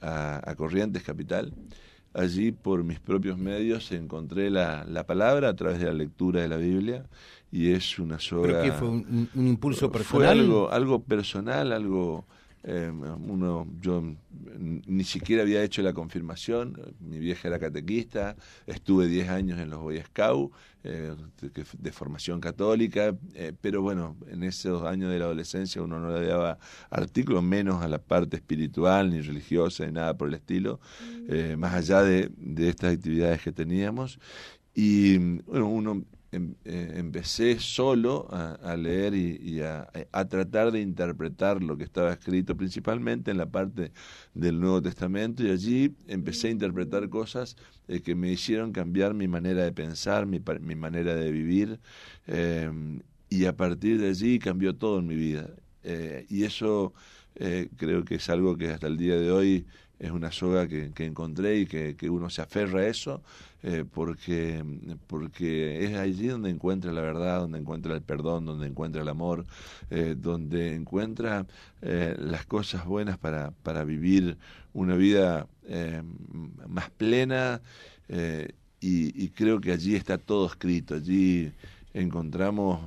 a, 0.00 0.54
Corrientes 0.56 1.02
Capital. 1.02 1.52
Allí, 2.14 2.52
por 2.52 2.84
mis 2.84 3.00
propios 3.00 3.38
medios, 3.38 3.92
encontré 3.92 4.50
la, 4.50 4.84
la, 4.84 5.06
palabra 5.06 5.50
a 5.50 5.56
través 5.56 5.78
de 5.78 5.86
la 5.86 5.92
lectura 5.92 6.40
de 6.40 6.48
la 6.48 6.56
Biblia 6.56 7.04
y 7.50 7.72
es 7.72 7.98
una 7.98 8.18
soga... 8.18 8.46
¿Pero 8.46 8.62
qué 8.62 8.72
fue? 8.72 8.88
¿Un, 8.88 9.28
impulso 9.34 9.90
personal? 9.90 10.26
Fue 10.26 10.28
algo, 10.28 10.70
algo 10.70 11.02
personal, 11.02 11.72
algo... 11.72 12.26
Eh, 12.64 12.90
uno, 12.90 13.66
yo 13.80 14.02
ni 14.58 15.04
siquiera 15.04 15.42
había 15.42 15.62
hecho 15.62 15.80
la 15.80 15.92
confirmación, 15.92 16.94
mi 17.00 17.18
vieja 17.18 17.48
era 17.48 17.58
catequista, 17.58 18.36
estuve 18.66 19.06
10 19.06 19.28
años 19.28 19.60
en 19.60 19.70
los 19.70 19.80
Boy 19.80 20.02
Scouts, 20.02 20.52
eh, 20.84 21.14
de, 21.78 21.92
formación 21.92 22.40
católica, 22.40 23.16
eh, 23.34 23.52
pero 23.60 23.80
bueno, 23.80 24.16
en 24.28 24.42
esos 24.42 24.82
años 24.84 25.10
de 25.10 25.18
la 25.18 25.26
adolescencia 25.26 25.82
uno 25.82 25.98
no 26.00 26.18
le 26.18 26.26
daba 26.26 26.58
artículos 26.90 27.42
menos 27.42 27.82
a 27.82 27.88
la 27.88 27.98
parte 27.98 28.36
espiritual, 28.36 29.10
ni 29.10 29.20
religiosa, 29.20 29.86
ni 29.86 29.92
nada 29.92 30.16
por 30.16 30.28
el 30.28 30.34
estilo, 30.34 30.80
eh, 31.28 31.56
más 31.58 31.74
allá 31.74 32.02
de, 32.02 32.30
de 32.36 32.68
estas 32.68 32.94
actividades 32.94 33.42
que 33.42 33.52
teníamos. 33.52 34.18
Y 34.74 35.18
bueno, 35.18 35.68
uno 35.68 36.04
Em, 36.30 36.54
eh, 36.66 36.92
empecé 36.96 37.58
solo 37.58 38.28
a, 38.30 38.76
leer 38.76 39.14
y, 39.14 39.62
a, 39.62 39.88
tratar 40.28 40.70
de 40.72 40.80
interpretar 40.82 41.62
lo 41.62 41.78
que 41.78 41.84
estaba 41.84 42.12
escrito, 42.12 42.54
principalmente 42.54 43.30
en 43.30 43.38
la 43.38 43.46
parte 43.46 43.92
del 44.34 44.60
Nuevo 44.60 44.82
Testamento, 44.82 45.42
y 45.42 45.50
allí 45.50 45.96
empecé 46.06 46.48
a 46.48 46.50
interpretar 46.50 47.08
cosas 47.08 47.56
eh, 47.88 48.00
que 48.02 48.14
me 48.14 48.30
hicieron 48.30 48.72
cambiar 48.72 49.14
mi 49.14 49.26
manera 49.26 49.64
de 49.64 49.72
pensar, 49.72 50.26
mi, 50.26 50.40
manera 50.76 51.14
de 51.14 51.32
vivir, 51.32 51.80
em, 52.26 53.00
y 53.30 53.46
a 53.46 53.56
partir 53.56 53.98
de 53.98 54.10
allí 54.10 54.38
cambió 54.38 54.74
todo 54.76 54.98
en 54.98 55.06
mi 55.06 55.16
vida. 55.16 55.48
Eh, 55.82 56.26
y 56.28 56.44
eso 56.44 56.92
creo 57.76 58.04
que 58.04 58.16
es 58.16 58.28
algo 58.30 58.56
que 58.56 58.70
hasta 58.70 58.88
el 58.88 58.96
día 58.96 59.14
de 59.14 59.30
hoy 59.30 59.64
es 59.98 60.10
una 60.10 60.30
soga 60.32 60.68
que, 60.68 60.92
encontré 60.98 61.60
y 61.60 61.66
que, 61.66 62.10
uno 62.10 62.30
se 62.30 62.42
aferra 62.42 62.80
a 62.80 62.86
eso 62.86 63.22
eh, 63.62 63.84
porque, 63.90 64.64
porque 65.08 65.84
es 65.84 65.96
allí 65.96 66.28
donde 66.28 66.48
encuentra 66.48 66.92
la 66.92 67.00
verdad, 67.00 67.40
donde 67.40 67.58
encuentra 67.58 67.94
el 67.94 68.02
perdón, 68.02 68.44
donde 68.44 68.68
encuentra 68.68 69.02
el 69.02 69.08
amor, 69.08 69.46
eh, 69.90 70.14
donde 70.16 70.76
encuentra 70.76 71.44
eh, 71.82 72.14
las 72.18 72.46
cosas 72.46 72.86
buenas 72.86 73.18
para, 73.18 73.50
para 73.62 73.82
vivir 73.84 74.38
una 74.72 74.94
vida 74.94 75.48
más 76.66 76.88
plena 76.90 77.60
y, 78.80 79.24
y, 79.24 79.28
creo 79.30 79.60
que 79.60 79.72
allí 79.72 79.96
está 79.96 80.16
todo 80.16 80.46
escrito, 80.46 80.94
allí 80.94 81.52
encontramos 82.00 82.80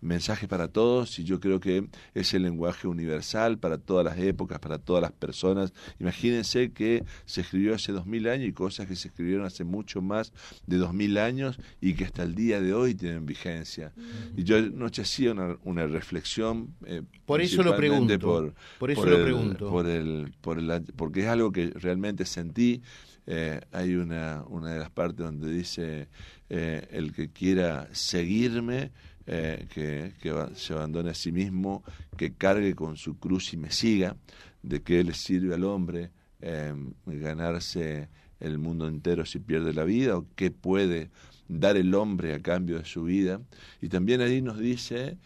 mensaje 0.00 0.48
para 0.48 0.68
todos 0.68 1.18
y 1.18 1.24
yo 1.24 1.40
creo 1.40 1.60
que 1.60 1.88
es 2.14 2.32
el 2.34 2.42
lenguaje 2.42 2.88
universal 2.88 3.58
para 3.58 3.78
todas 3.78 4.04
las 4.04 4.18
épocas, 4.18 4.58
para 4.58 4.78
todas 4.78 5.02
las 5.02 5.12
personas. 5.12 5.72
Imagínense 5.98 6.72
que 6.72 7.04
se 7.26 7.42
escribió 7.42 7.74
hace 7.74 7.92
dos 7.92 8.06
mil 8.06 8.28
años 8.28 8.48
y 8.48 8.52
cosas 8.52 8.86
que 8.86 8.96
se 8.96 9.08
escribieron 9.08 9.44
hace 9.44 9.64
mucho 9.64 10.00
más 10.00 10.32
de 10.66 10.78
dos 10.78 10.94
mil 10.94 11.18
años 11.18 11.58
y 11.80 11.94
que 11.94 12.04
hasta 12.04 12.22
el 12.22 12.34
día 12.34 12.60
de 12.60 12.72
hoy 12.72 12.94
tienen 12.94 13.26
vigencia. 13.26 13.92
Y 14.36 14.44
yo 14.44 14.56
anoche 14.56 15.02
hacía 15.02 15.32
una, 15.32 15.56
una 15.64 15.86
reflexión. 15.86 16.74
Eh, 16.86 17.02
por 17.26 17.40
eso 17.40 17.62
lo 17.62 17.76
pregunto. 17.76 18.18
Por, 18.18 18.54
por 18.78 18.90
eso 18.90 19.06
lo 19.06 19.22
pregunto. 19.22 19.68
Por 19.68 19.86
el, 19.86 20.34
por 20.40 20.58
el, 20.58 20.82
porque 20.96 21.20
es 21.20 21.26
algo 21.26 21.52
que 21.52 21.70
realmente 21.70 22.24
sentí. 22.24 22.82
Eh, 23.26 23.60
hay 23.70 23.94
una, 23.94 24.42
una 24.48 24.72
de 24.72 24.78
las 24.78 24.90
partes 24.90 25.18
donde 25.18 25.52
dice 25.52 26.08
eh, 26.52 26.88
el 26.90 27.12
que 27.12 27.30
quiera 27.30 27.88
seguirme 27.92 28.90
eh, 29.24 29.68
que, 29.72 30.12
se 30.56 30.72
abandone 30.72 31.10
a 31.10 31.14
sí 31.14 31.30
mismo, 31.30 31.84
que 32.16 32.34
cargue 32.34 32.74
con 32.74 32.96
su 32.96 33.20
cruz 33.20 33.52
y 33.52 33.56
me 33.56 33.70
siga, 33.70 34.16
de 34.60 34.82
que 34.82 35.04
le 35.04 35.14
sirve 35.14 35.54
al 35.54 35.62
hombre 35.62 36.10
eh, 36.40 36.74
ganarse 37.06 38.08
el 38.40 38.58
mundo 38.58 38.88
entero 38.88 39.24
si 39.24 39.38
pierde 39.38 39.72
la 39.72 39.84
vida, 39.84 40.16
o 40.16 40.26
qué 40.34 40.50
puede 40.50 41.10
dar 41.46 41.76
el 41.76 41.94
hombre 41.94 42.34
a 42.34 42.40
cambio 42.40 42.78
de 42.78 42.84
su 42.84 43.04
vida. 43.04 43.40
Y 43.80 43.88
también 43.88 44.20
ahí 44.20 44.42
nos 44.42 44.58
dice 44.58 45.18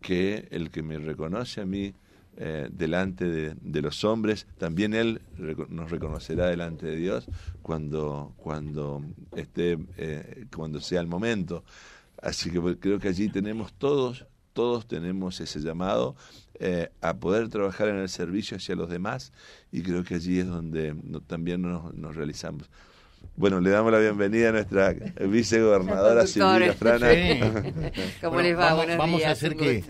que 0.00 0.48
el 0.50 0.70
que 0.70 0.82
me 0.82 0.98
reconoce 0.98 1.60
a 1.60 1.66
mí 1.66 1.94
delante 2.70 3.54
de, 3.54 3.82
los 3.82 4.02
hombres, 4.02 4.46
también 4.56 4.94
Él 4.94 5.20
nos 5.68 5.90
reconocerá 5.90 6.46
delante 6.46 6.86
de 6.86 6.96
Dios 6.96 7.26
cuando, 7.60 8.32
cuando, 8.38 9.02
esté, 9.36 9.78
cuando 10.54 10.80
sea 10.80 11.00
el 11.00 11.06
momento. 11.06 11.64
Así 12.22 12.50
que 12.50 12.78
creo 12.78 12.98
que 12.98 13.08
allí 13.08 13.28
tenemos 13.28 13.72
todos, 13.74 14.26
todos 14.52 14.86
tenemos 14.86 15.40
ese 15.40 15.60
llamado 15.60 16.16
eh, 16.62 16.90
a 17.00 17.14
poder 17.14 17.48
trabajar 17.48 17.88
en 17.88 17.96
el 17.96 18.08
servicio 18.08 18.58
hacia 18.58 18.74
los 18.74 18.90
demás 18.90 19.32
y 19.72 19.82
creo 19.82 20.04
que 20.04 20.16
allí 20.16 20.40
es 20.40 20.46
donde 20.46 20.94
también 21.26 21.62
nos 21.62 22.14
realizamos. 22.16 22.68
Bueno, 23.40 23.58
le 23.58 23.70
damos 23.70 23.90
la 23.90 23.98
bienvenida 23.98 24.50
a 24.50 24.52
nuestra 24.52 24.92
vicegobernadora 24.92 26.26
Silvina 26.26 26.74
Frana. 26.74 27.08
¿Cómo 28.20 28.38
les 28.42 28.54
va? 28.54 28.74
Vamos, 28.74 28.96
vamos 28.98 29.24
a 29.24 29.30
hacer 29.30 29.56
que, 29.56 29.82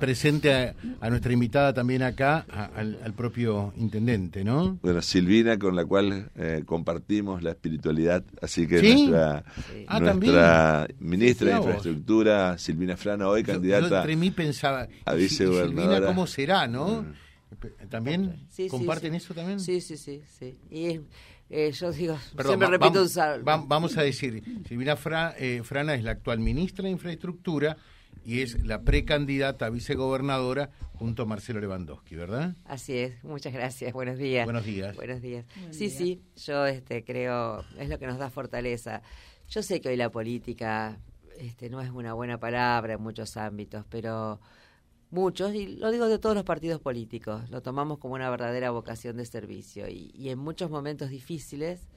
presente 0.00 0.74
a, 0.98 1.10
nuestra 1.10 1.34
invitada 1.34 1.74
también 1.74 2.02
acá, 2.02 2.46
al, 2.74 3.12
propio 3.14 3.74
intendente, 3.76 4.42
¿no? 4.42 4.78
Bueno, 4.80 5.02
Silvina, 5.02 5.58
con 5.58 5.76
la 5.76 5.84
cual 5.84 6.30
eh, 6.34 6.62
compartimos 6.64 7.42
la 7.42 7.50
espiritualidad, 7.50 8.24
así 8.40 8.66
que 8.66 8.80
nuestra, 8.80 9.44
ah, 9.86 10.00
nuestra 10.00 10.88
ministra 10.98 11.50
de 11.50 11.56
Infraestructura, 11.58 12.56
Silvina 12.56 12.96
Frana, 12.96 13.28
hoy 13.28 13.42
candidata 13.42 13.88
yo 13.88 13.96
entre 13.96 14.16
mí 14.16 14.30
pensaba, 14.30 14.88
a 15.04 15.12
vicegobernadora. 15.12 15.96
Silvina, 15.96 16.06
¿cómo 16.06 16.26
será, 16.26 16.66
no? 16.66 17.02
Mm. 17.02 17.88
¿También? 17.88 18.48
¿Comparten 18.70 19.14
eso 19.14 19.34
también? 19.34 19.60
Sí, 19.60 19.80
sí, 19.80 19.96
sí. 19.96 20.22
sí. 20.38 20.58
Y 20.70 20.86
es 20.86 21.00
eh, 21.50 21.72
yo 21.72 21.92
digo, 21.92 22.18
siempre 22.44 22.68
repito 22.68 23.04
vamos 23.44 23.96
a 23.96 24.02
decir, 24.02 24.42
Silvina 24.66 24.96
eh, 25.38 25.62
Frana 25.64 25.94
es 25.94 26.04
la 26.04 26.12
actual 26.12 26.40
ministra 26.40 26.84
de 26.84 26.90
Infraestructura 26.90 27.76
y 28.24 28.42
es 28.42 28.64
la 28.64 28.82
precandidata 28.82 29.66
a 29.66 29.70
vicegobernadora 29.70 30.70
junto 30.94 31.22
a 31.22 31.26
Marcelo 31.26 31.60
Lewandowski, 31.60 32.16
¿verdad? 32.16 32.54
Así 32.64 32.98
es, 32.98 33.24
muchas 33.24 33.52
gracias, 33.52 33.92
buenos 33.92 34.18
días. 34.18 34.44
Buenos 34.44 34.64
días. 34.64 34.94
Buenos 34.96 35.22
días. 35.22 35.46
sí, 35.70 35.88
sí, 35.88 36.20
yo 36.36 36.66
este, 36.66 37.04
creo, 37.04 37.64
es 37.78 37.88
lo 37.88 37.98
que 37.98 38.06
nos 38.06 38.18
da 38.18 38.28
fortaleza. 38.28 39.02
Yo 39.48 39.62
sé 39.62 39.80
que 39.80 39.88
hoy 39.88 39.96
la 39.96 40.10
política 40.10 40.98
este, 41.38 41.70
no 41.70 41.80
es 41.80 41.90
una 41.90 42.12
buena 42.12 42.38
palabra 42.38 42.94
en 42.94 43.00
muchos 43.00 43.36
ámbitos, 43.36 43.86
pero 43.88 44.40
muchos, 45.10 45.54
y 45.54 45.66
lo 45.66 45.90
digo 45.90 46.08
de 46.08 46.18
todos 46.18 46.34
los 46.34 46.44
partidos 46.44 46.80
políticos, 46.80 47.48
lo 47.50 47.62
tomamos 47.62 47.98
como 47.98 48.14
una 48.14 48.30
verdadera 48.30 48.70
vocación 48.70 49.16
de 49.16 49.26
servicio 49.26 49.88
y, 49.88 50.10
y 50.14 50.30
en 50.30 50.38
muchos 50.38 50.70
momentos 50.70 51.10
difíciles 51.10 51.88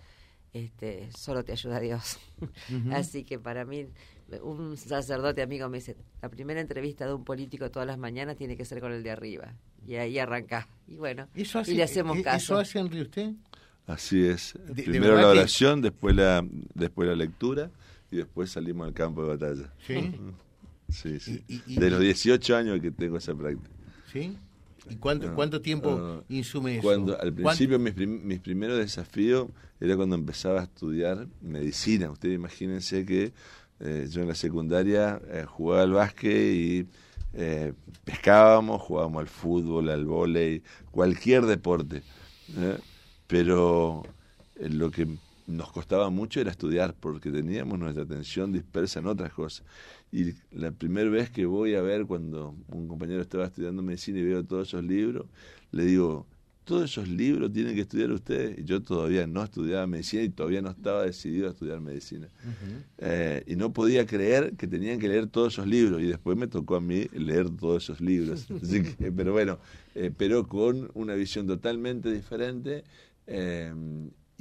este, 0.53 1.09
solo 1.17 1.43
te 1.43 1.53
ayuda 1.53 1.79
Dios. 1.79 2.19
Así 2.91 3.23
que 3.23 3.39
para 3.39 3.65
mí, 3.65 3.87
un 4.41 4.75
sacerdote 4.77 5.41
amigo 5.41 5.69
me 5.69 5.77
dice, 5.77 5.95
la 6.21 6.29
primera 6.29 6.59
entrevista 6.59 7.05
de 7.05 7.13
un 7.13 7.23
político 7.23 7.71
todas 7.71 7.87
las 7.87 7.97
mañanas 7.97 8.35
tiene 8.35 8.57
que 8.57 8.65
ser 8.65 8.81
con 8.81 8.91
el 8.91 9.03
de 9.03 9.11
arriba. 9.11 9.53
Y 9.87 9.95
ahí 9.95 10.19
arranca. 10.19 10.67
Y 10.87 10.97
bueno, 10.97 11.27
y 11.35 11.45
le 11.73 11.83
hacemos 11.83 12.21
caso. 12.21 12.37
¿Eso 12.37 12.57
hace 12.57 12.79
Henry 12.79 13.01
usted? 13.01 13.31
Así 13.87 14.25
es. 14.25 14.53
Primero 14.73 15.15
la 15.15 15.27
oración, 15.27 15.81
después 15.81 16.15
la, 16.15 16.45
después 16.73 17.07
la 17.07 17.15
lectura 17.15 17.71
y 18.11 18.17
después 18.17 18.51
salimos 18.51 18.87
al 18.87 18.93
campo 18.93 19.23
de 19.23 19.29
batalla. 19.29 19.73
Sí. 19.87 20.13
Sí, 20.91 21.19
sí. 21.19 21.43
de 21.67 21.89
los 21.89 21.99
18 21.99 22.55
años 22.55 22.79
que 22.81 22.91
tengo 22.91 23.17
esa 23.17 23.33
práctica. 23.33 23.69
¿Sí? 24.11 24.37
¿Y 24.89 24.95
cuánto, 24.95 25.33
cuánto 25.35 25.61
tiempo 25.61 26.23
insume 26.27 26.77
eso? 26.77 26.83
Cuando, 26.83 27.19
al 27.19 27.33
principio 27.33 27.77
mis, 27.77 27.95
mis, 27.95 28.39
primeros 28.39 28.77
desafíos 28.77 29.47
era 29.79 29.95
cuando 29.95 30.15
empezaba 30.15 30.61
a 30.61 30.63
estudiar 30.63 31.27
medicina. 31.41 32.09
Ustedes 32.09 32.35
imagínense 32.35 33.05
que 33.05 33.31
eh, 33.79 34.07
yo 34.09 34.21
en 34.21 34.27
la 34.27 34.35
secundaria 34.35 35.21
eh, 35.29 35.45
jugaba 35.47 35.83
al 35.83 35.91
básquet 35.91 36.53
y 36.53 36.87
eh, 37.33 37.73
pescábamos, 38.03 38.81
jugábamos 38.81 39.21
al 39.21 39.27
fútbol, 39.27 39.89
al 39.89 40.05
vóley, 40.05 40.63
cualquier 40.91 41.45
deporte. 41.45 42.03
Pero 43.27 44.03
lo 44.59 44.91
que 44.91 45.07
nos 45.47 45.71
costaba 45.71 46.09
mucho 46.09 46.39
era 46.39 46.51
estudiar 46.51 46.95
porque 46.99 47.31
teníamos 47.31 47.77
nuestra 47.79 48.03
atención 48.03 48.51
dispersa 48.51 48.99
en 48.99 49.07
otras 49.07 49.33
cosas. 49.33 49.65
Y 50.11 50.33
la 50.51 50.71
primera 50.71 51.09
vez 51.09 51.29
que 51.29 51.45
voy 51.45 51.75
a 51.75 51.81
ver 51.81 52.05
cuando 52.05 52.55
un 52.67 52.87
compañero 52.87 53.21
estaba 53.21 53.45
estudiando 53.45 53.81
medicina 53.81 54.19
y 54.19 54.23
veo 54.23 54.43
todos 54.43 54.69
esos 54.69 54.83
libros, 54.83 55.25
le 55.71 55.85
digo, 55.85 56.27
todos 56.63 56.91
esos 56.91 57.07
libros 57.07 57.51
tienen 57.51 57.75
que 57.75 57.81
estudiar 57.81 58.11
ustedes. 58.11 58.59
Y 58.59 58.63
yo 58.63 58.81
todavía 58.81 59.25
no 59.27 59.43
estudiaba 59.43 59.87
medicina 59.87 60.23
y 60.23 60.29
todavía 60.29 60.61
no 60.61 60.69
estaba 60.69 61.03
decidido 61.03 61.47
a 61.47 61.51
estudiar 61.51 61.79
medicina. 61.81 62.27
Eh, 62.97 63.43
y 63.47 63.55
no 63.55 63.73
podía 63.73 64.05
creer 64.05 64.53
que 64.55 64.67
tenían 64.67 64.99
que 64.99 65.07
leer 65.07 65.27
todos 65.27 65.53
esos 65.53 65.67
libros. 65.67 66.01
Y 66.01 66.05
después 66.05 66.37
me 66.37 66.47
tocó 66.47 66.75
a 66.75 66.81
mí 66.81 67.07
leer 67.13 67.49
todos 67.49 67.83
esos 67.83 67.99
libros. 67.99 68.47
pero 69.15 69.33
bueno, 69.33 69.59
eh, 69.95 70.11
pero 70.15 70.47
con 70.47 70.91
una 70.93 71.15
visión 71.15 71.47
totalmente 71.47 72.11
diferente 72.11 72.83
eh, 73.27 73.73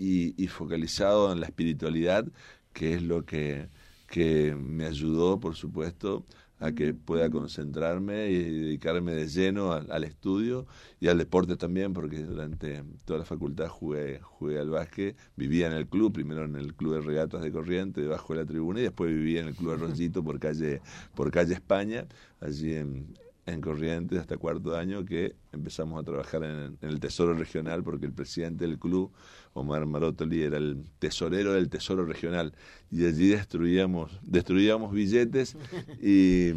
y, 0.00 0.34
y 0.42 0.48
focalizado 0.48 1.32
en 1.32 1.40
la 1.40 1.46
espiritualidad, 1.46 2.26
que 2.72 2.94
es 2.94 3.02
lo 3.02 3.24
que 3.24 3.68
que 4.10 4.54
me 4.56 4.86
ayudó, 4.86 5.40
por 5.40 5.54
supuesto, 5.54 6.26
a 6.58 6.72
que 6.72 6.92
pueda 6.92 7.30
concentrarme 7.30 8.28
y 8.28 8.60
dedicarme 8.60 9.14
de 9.14 9.26
lleno 9.28 9.72
al, 9.72 10.04
estudio 10.04 10.66
y 11.00 11.08
al 11.08 11.16
deporte 11.16 11.56
también, 11.56 11.94
porque 11.94 12.22
durante 12.22 12.82
toda 13.06 13.20
la 13.20 13.24
facultad 13.24 13.68
jugué, 13.68 14.20
jugué 14.20 14.58
al 14.58 14.68
básquet, 14.68 15.16
vivía 15.36 15.68
en 15.68 15.72
el 15.72 15.86
club, 15.86 16.12
primero 16.12 16.44
en 16.44 16.56
el 16.56 16.74
club 16.74 16.94
de 16.94 17.00
regatas 17.00 17.42
de 17.42 17.52
Corriente, 17.52 18.02
debajo 18.02 18.34
de 18.34 18.40
la 18.40 18.46
tribuna, 18.46 18.80
y 18.80 18.82
después 18.82 19.10
vivía 19.10 19.40
en 19.40 19.48
el 19.48 19.54
club 19.54 19.72
Arroyito 19.72 20.22
por 20.22 20.38
calle, 20.38 20.82
por 21.14 21.30
calle 21.30 21.54
España, 21.54 22.06
allí 22.40 22.74
en, 22.74 23.06
en 23.52 23.60
Corrientes 23.60 24.18
hasta 24.18 24.36
cuarto 24.36 24.76
año 24.76 25.04
que 25.04 25.34
empezamos 25.52 26.00
a 26.00 26.04
trabajar 26.04 26.44
en, 26.44 26.78
el 26.80 27.00
Tesoro 27.00 27.34
Regional 27.34 27.82
porque 27.82 28.06
el 28.06 28.12
presidente 28.12 28.66
del 28.66 28.78
club, 28.78 29.12
Omar 29.52 29.86
Marotoli, 29.86 30.42
era 30.42 30.56
el 30.56 30.84
tesorero 30.98 31.52
del 31.52 31.68
Tesoro 31.68 32.04
Regional 32.04 32.54
y 32.90 33.04
allí 33.06 33.28
destruíamos, 33.28 34.18
destruíamos 34.22 34.92
billetes 34.92 35.56
y, 36.00 36.52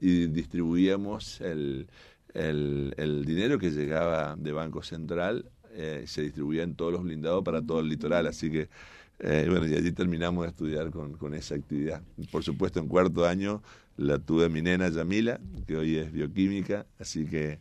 distribuíamos 0.00 1.40
el, 1.40 1.86
el, 2.34 3.24
dinero 3.24 3.58
que 3.58 3.70
llegaba 3.70 4.36
de 4.36 4.52
Banco 4.52 4.82
Central, 4.82 5.50
eh, 5.74 6.04
se 6.06 6.22
distribuía 6.22 6.62
en 6.62 6.74
todos 6.74 6.92
los 6.92 7.02
blindados 7.02 7.42
para 7.44 7.62
todo 7.62 7.80
el 7.80 7.88
litoral, 7.88 8.26
así 8.26 8.50
que 8.50 8.68
eh, 9.24 9.46
bueno, 9.48 9.66
y 9.68 9.74
allí 9.74 9.92
terminamos 9.92 10.42
de 10.42 10.50
estudiar 10.50 10.90
con, 10.90 11.12
con 11.12 11.32
esa 11.34 11.54
actividad. 11.54 12.02
Por 12.32 12.42
supuesto, 12.42 12.80
en 12.80 12.88
cuarto 12.88 13.24
año 13.24 13.62
la 13.96 14.18
tuve 14.18 14.48
mi 14.48 14.62
nena 14.62 14.88
Yamila, 14.88 15.40
que 15.66 15.76
hoy 15.76 15.96
es 15.96 16.12
bioquímica, 16.12 16.86
así 16.98 17.26
que 17.26 17.60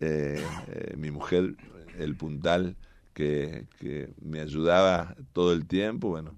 eh, 0.00 0.42
eh, 0.68 0.94
mi 0.96 1.10
mujer, 1.10 1.54
el 1.98 2.16
puntal 2.16 2.76
que, 3.14 3.66
que, 3.78 4.12
me 4.22 4.40
ayudaba 4.40 5.14
todo 5.32 5.52
el 5.52 5.66
tiempo, 5.66 6.08
bueno, 6.08 6.34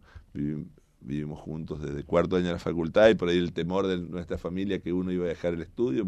vivimos 1.01 1.39
juntos 1.39 1.81
desde 1.81 2.05
cuarto 2.05 2.37
año 2.37 2.47
de 2.47 2.53
la 2.53 2.59
facultad 2.59 3.09
y 3.09 3.15
por 3.15 3.29
ahí 3.29 3.39
el 3.39 3.53
temor 3.53 3.87
de 3.87 3.99
nuestra 3.99 4.39
familia 4.39 4.81
que 4.81 4.93
uno 4.93 5.13
iba 5.13 5.25
a 5.25 5.29
dejar 5.29 5.55
el 5.55 5.63
estudio, 5.63 6.07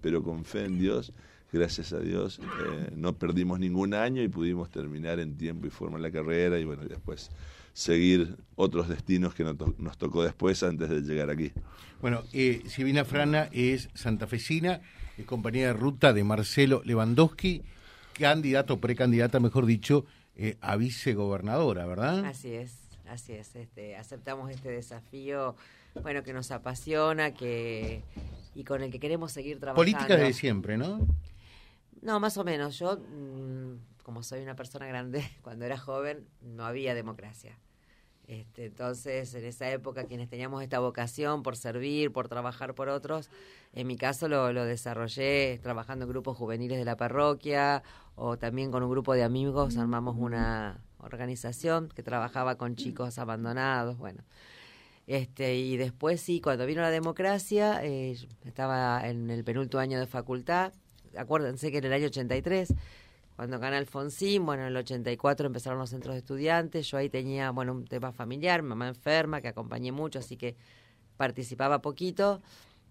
pero 0.00 0.22
con 0.22 0.44
fe 0.44 0.64
en 0.64 0.78
Dios, 0.78 1.12
gracias 1.52 1.92
a 1.92 2.00
Dios, 2.00 2.38
eh, 2.38 2.92
no 2.96 3.14
perdimos 3.14 3.58
ningún 3.58 3.94
año 3.94 4.22
y 4.22 4.28
pudimos 4.28 4.70
terminar 4.70 5.20
en 5.20 5.36
tiempo 5.36 5.66
y 5.66 5.70
forma 5.70 5.98
la 5.98 6.10
carrera 6.10 6.58
y 6.58 6.64
bueno, 6.64 6.84
después 6.84 7.30
seguir 7.72 8.36
otros 8.54 8.88
destinos 8.88 9.34
que 9.34 9.44
nos, 9.44 9.98
tocó 9.98 10.24
después 10.24 10.62
antes 10.62 10.88
de 10.88 11.02
llegar 11.02 11.28
aquí. 11.30 11.52
Bueno, 12.00 12.22
eh, 12.32 12.62
Silvina 12.66 13.04
Frana 13.04 13.48
es 13.52 13.90
santafesina, 13.94 14.80
es 15.18 15.26
compañera 15.26 15.68
de 15.68 15.72
ruta 15.74 16.12
de 16.12 16.24
Marcelo 16.24 16.82
Lewandowski, 16.84 17.62
candidato, 18.14 18.80
precandidata, 18.80 19.40
mejor 19.40 19.66
dicho, 19.66 20.06
eh, 20.36 20.56
a 20.60 20.76
vicegobernadora, 20.76 21.86
¿verdad? 21.86 22.24
Así 22.24 22.52
es, 22.52 22.78
así 23.08 23.34
es. 23.34 23.54
Este, 23.54 23.96
aceptamos 23.96 24.50
este 24.50 24.70
desafío, 24.70 25.54
bueno, 26.02 26.22
que 26.22 26.32
nos 26.32 26.50
apasiona, 26.50 27.34
que 27.34 28.02
y 28.54 28.64
con 28.64 28.82
el 28.82 28.90
que 28.90 28.98
queremos 28.98 29.32
seguir 29.32 29.60
trabajando. 29.60 29.80
Política 29.80 30.16
desde 30.16 30.32
siempre, 30.32 30.78
¿no? 30.78 31.06
No, 32.02 32.20
más 32.20 32.36
o 32.38 32.44
menos. 32.44 32.78
Yo, 32.78 32.96
mm, 32.96 34.02
como 34.02 34.22
soy 34.22 34.42
una 34.42 34.56
persona 34.56 34.86
grande, 34.86 35.22
cuando 35.42 35.64
era 35.64 35.78
joven 35.78 36.26
no 36.40 36.64
había 36.64 36.94
democracia. 36.94 37.58
Este, 38.26 38.66
entonces, 38.66 39.32
en 39.34 39.44
esa 39.44 39.70
época, 39.70 40.04
quienes 40.04 40.28
teníamos 40.28 40.60
esta 40.62 40.80
vocación 40.80 41.44
por 41.44 41.56
servir, 41.56 42.12
por 42.12 42.28
trabajar 42.28 42.74
por 42.74 42.88
otros, 42.88 43.30
en 43.72 43.86
mi 43.86 43.96
caso 43.96 44.26
lo, 44.26 44.52
lo, 44.52 44.64
desarrollé 44.64 45.60
trabajando 45.62 46.06
en 46.06 46.10
grupos 46.10 46.36
juveniles 46.36 46.76
de 46.76 46.84
la 46.84 46.96
parroquia 46.96 47.84
o 48.16 48.36
también 48.36 48.72
con 48.72 48.82
un 48.82 48.90
grupo 48.90 49.14
de 49.14 49.22
amigos 49.22 49.76
armamos 49.76 50.16
una 50.18 50.80
organización 50.98 51.88
que 51.88 52.02
trabajaba 52.02 52.56
con 52.56 52.74
chicos 52.74 53.18
abandonados, 53.18 53.96
bueno. 53.96 54.24
Este, 55.06 55.54
y 55.54 55.76
después 55.76 56.20
sí, 56.20 56.40
cuando 56.40 56.66
vino 56.66 56.82
la 56.82 56.90
democracia, 56.90 57.80
eh, 57.84 58.16
estaba 58.44 59.08
en 59.08 59.30
el 59.30 59.44
penúltimo 59.44 59.80
año 59.80 60.00
de 60.00 60.06
facultad, 60.06 60.72
acuérdense 61.18 61.70
que 61.70 61.78
en 61.78 61.84
el 61.84 61.92
año 61.92 62.06
83 62.06 62.74
cuando 63.36 63.58
gana 63.58 63.76
Alfonsín, 63.76 64.46
bueno, 64.46 64.62
en 64.62 64.68
el 64.68 64.76
84 64.78 65.46
empezaron 65.46 65.78
los 65.78 65.90
centros 65.90 66.14
de 66.14 66.20
estudiantes, 66.20 66.90
yo 66.90 66.96
ahí 66.96 67.10
tenía, 67.10 67.50
bueno, 67.50 67.72
un 67.72 67.84
tema 67.84 68.10
familiar, 68.10 68.62
mamá 68.62 68.88
enferma, 68.88 69.42
que 69.42 69.48
acompañé 69.48 69.92
mucho, 69.92 70.18
así 70.18 70.38
que 70.38 70.56
participaba 71.18 71.82
poquito. 71.82 72.40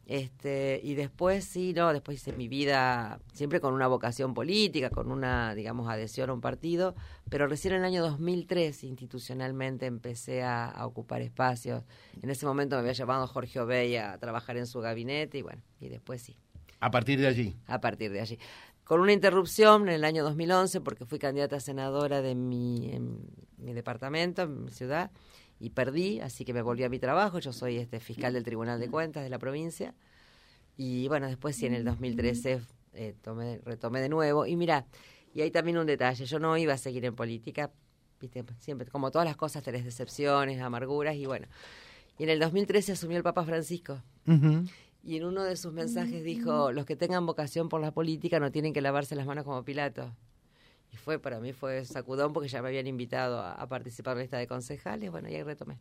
Este, 0.06 0.80
y 0.84 0.94
después 0.94 1.46
sí, 1.46 1.74
no, 1.74 1.92
después 1.92 2.18
hice 2.18 2.32
mi 2.32 2.48
vida 2.48 3.20
siempre 3.34 3.60
con 3.60 3.74
una 3.74 3.88
vocación 3.88 4.36
política, 4.36 4.92
con 4.92 5.12
una, 5.12 5.56
digamos, 5.56 5.90
adhesión 5.90 6.30
a 6.30 6.34
un 6.34 6.42
partido, 6.42 6.94
pero 7.28 7.48
recién 7.48 7.74
en 7.74 7.80
el 7.80 7.86
año 7.86 8.04
2003 8.04 8.84
institucionalmente 8.84 9.88
empecé 9.88 10.44
a, 10.44 10.70
a 10.70 10.86
ocupar 10.86 11.24
espacios. 11.24 11.86
En 12.22 12.30
ese 12.30 12.46
momento 12.46 12.76
me 12.76 12.82
había 12.82 12.94
llamado 12.94 13.26
Jorge 13.26 13.60
Obey 13.60 13.98
a 13.98 14.20
trabajar 14.20 14.58
en 14.58 14.68
su 14.68 14.80
gabinete 14.80 15.40
y 15.40 15.42
bueno, 15.42 15.64
y 15.80 15.90
después 15.90 16.22
sí. 16.22 16.38
A 16.80 16.92
partir 16.92 17.20
de 17.20 17.28
allí. 17.28 17.56
A 17.68 17.80
partir 17.82 18.12
de 18.12 18.22
allí 18.22 18.40
con 18.86 19.02
una 19.02 19.12
interrupción 19.12 19.90
en 19.90 19.96
el 19.96 20.06
año 20.06 20.24
2011 20.24 20.80
porque 20.82 21.06
fui 21.06 21.20
candidata 21.20 21.58
a 21.58 21.60
senadora 21.60 22.22
de 22.22 22.36
mi, 22.36 22.92
en 22.92 23.20
mi 23.58 23.74
departamento, 23.74 24.44
en 24.44 24.66
mi 24.66 24.72
ciudad, 24.72 25.12
y 25.60 25.72
perdí, 25.72 26.20
así 26.20 26.46
que 26.46 26.54
me 26.54 26.62
volví 26.62 26.84
a 26.84 26.90
mi 26.90 27.00
trabajo. 27.00 27.40
Yo 27.40 27.52
soy 27.52 27.78
este 27.78 28.00
fiscal 28.00 28.34
del 28.34 28.44
Tribunal 28.44 28.80
de 28.80 28.90
Cuentas 28.90 29.24
de 29.24 29.30
la 29.30 29.40
provincia. 29.40 29.96
Y 30.78 31.08
bueno, 31.08 31.28
después 31.28 31.56
sí, 31.56 31.66
en 31.66 31.74
el 31.74 31.84
2013 31.84 32.62
eh, 32.94 33.16
tomé, 33.24 33.60
retomé 33.66 34.02
de 34.02 34.10
nuevo. 34.10 34.46
Y 34.46 34.56
mira, 34.56 34.86
y 35.34 35.42
hay 35.42 35.50
también 35.50 35.78
un 35.80 35.88
detalle, 35.88 36.26
yo 36.26 36.40
no 36.40 36.56
iba 36.56 36.74
a 36.74 36.78
seguir 36.78 37.06
en 37.06 37.16
política, 37.16 37.72
viste, 38.22 38.44
siempre, 38.60 38.88
como 38.88 39.10
todas 39.10 39.26
las 39.26 39.36
cosas, 39.36 39.64
tenés 39.64 39.84
decepciones, 39.84 40.62
amarguras, 40.62 41.16
y 41.16 41.26
bueno. 41.26 41.48
Y 42.20 42.24
en 42.24 42.30
el 42.30 42.40
2013 42.40 42.92
asumió 42.92 43.18
el 43.18 43.24
Papa 43.24 43.44
Francisco 43.46 44.00
y 45.06 45.18
en 45.18 45.26
uno 45.26 45.44
de 45.44 45.56
sus 45.56 45.72
mensajes 45.72 46.24
dijo, 46.24 46.72
los 46.72 46.86
que 46.86 46.96
tengan 46.96 47.28
vocación 47.28 47.70
por 47.70 47.80
la 47.80 47.92
política 47.92 48.40
no 48.40 48.52
tienen 48.52 48.74
que 48.74 48.82
lavarse 48.82 49.16
las 49.16 49.28
manos 49.28 49.44
como 49.44 49.64
Pilato. 49.64 50.12
Y 50.92 50.98
fue, 50.98 51.20
para 51.20 51.40
mí 51.40 51.54
fue 51.54 51.86
sacudón 51.86 52.34
porque 52.34 52.50
ya 52.50 52.64
me 52.64 52.70
habían 52.70 52.88
invitado 52.88 53.40
a, 53.40 53.68
participar 53.68 54.14
en 54.14 54.18
la 54.18 54.22
lista 54.24 54.38
de 54.40 54.48
concejales, 54.48 55.12
bueno, 55.12 55.30
y 55.30 55.36
ahí 55.36 55.44
retomé. 55.44 55.78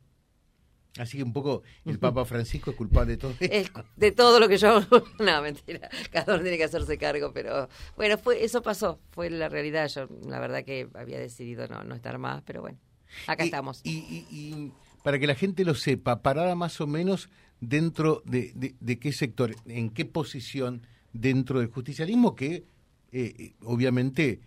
Así 0.98 1.16
que 1.16 1.24
un 1.24 1.32
poco 1.32 1.62
el 1.86 1.98
Papa 1.98 2.24
Francisco 2.26 2.70
es 2.70 2.76
culpable 2.76 3.12
de 3.12 3.16
todo 3.16 3.34
esto. 3.40 3.84
de 3.96 4.12
todo 4.12 4.38
lo 4.38 4.46
que 4.46 4.58
yo... 4.58 4.80
no, 5.18 5.42
mentira, 5.42 5.88
cada 6.12 6.34
uno 6.34 6.42
tiene 6.42 6.58
que 6.58 6.64
hacerse 6.64 6.98
cargo, 6.98 7.32
pero 7.32 7.68
bueno, 7.96 8.18
fue 8.18 8.44
eso 8.44 8.60
pasó, 8.60 9.00
fue 9.10 9.30
la 9.30 9.48
realidad. 9.48 9.88
Yo 9.88 10.06
la 10.28 10.38
verdad 10.38 10.64
que 10.64 10.88
había 10.92 11.18
decidido 11.18 11.66
no, 11.66 11.82
no 11.82 11.94
estar 11.94 12.18
más, 12.18 12.42
pero 12.42 12.60
bueno, 12.60 12.78
acá 13.26 13.42
estamos. 13.42 13.80
Y, 13.84 14.26
y, 14.30 14.72
para 15.02 15.18
que 15.18 15.26
la 15.26 15.34
gente 15.34 15.64
lo 15.64 15.74
sepa, 15.74 16.22
parada 16.22 16.54
más 16.54 16.80
o 16.80 16.86
menos 16.86 17.28
dentro 17.68 18.22
de, 18.24 18.74
de, 18.80 18.98
qué 18.98 19.12
sector, 19.12 19.54
en 19.66 19.90
qué 19.90 20.04
posición 20.04 20.86
dentro 21.12 21.60
del 21.60 21.68
justicialismo 21.68 22.34
que 22.34 22.64
eh, 23.12 23.54
obviamente 23.62 24.40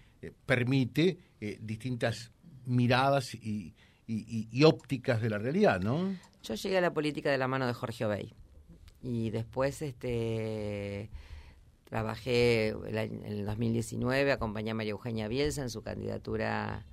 permite 0.45 1.17
distintas 1.61 2.31
miradas 2.65 3.33
y, 3.35 3.73
y, 4.07 4.63
ópticas 4.63 5.21
de 5.21 5.29
la 5.29 5.37
realidad, 5.37 5.79
¿no? 5.81 6.15
Yo 6.43 6.55
llegué 6.55 6.77
a 6.77 6.81
la 6.81 6.93
política 6.93 7.29
de 7.29 7.37
la 7.37 7.47
mano 7.47 7.67
de 7.67 7.73
Jorge 7.73 8.05
Obey. 8.05 8.33
Y 9.01 9.29
después 9.29 9.81
este 9.81 11.09
trabajé 11.83 12.69
en 12.69 13.25
el 13.25 13.45
2019, 13.45 14.31
acompañé 14.31 14.71
a 14.71 14.73
María 14.73 14.91
Eugenia 14.91 15.27
Bielsa 15.27 15.61
en 15.61 15.69
su 15.69 15.81
candidatura 15.81 16.85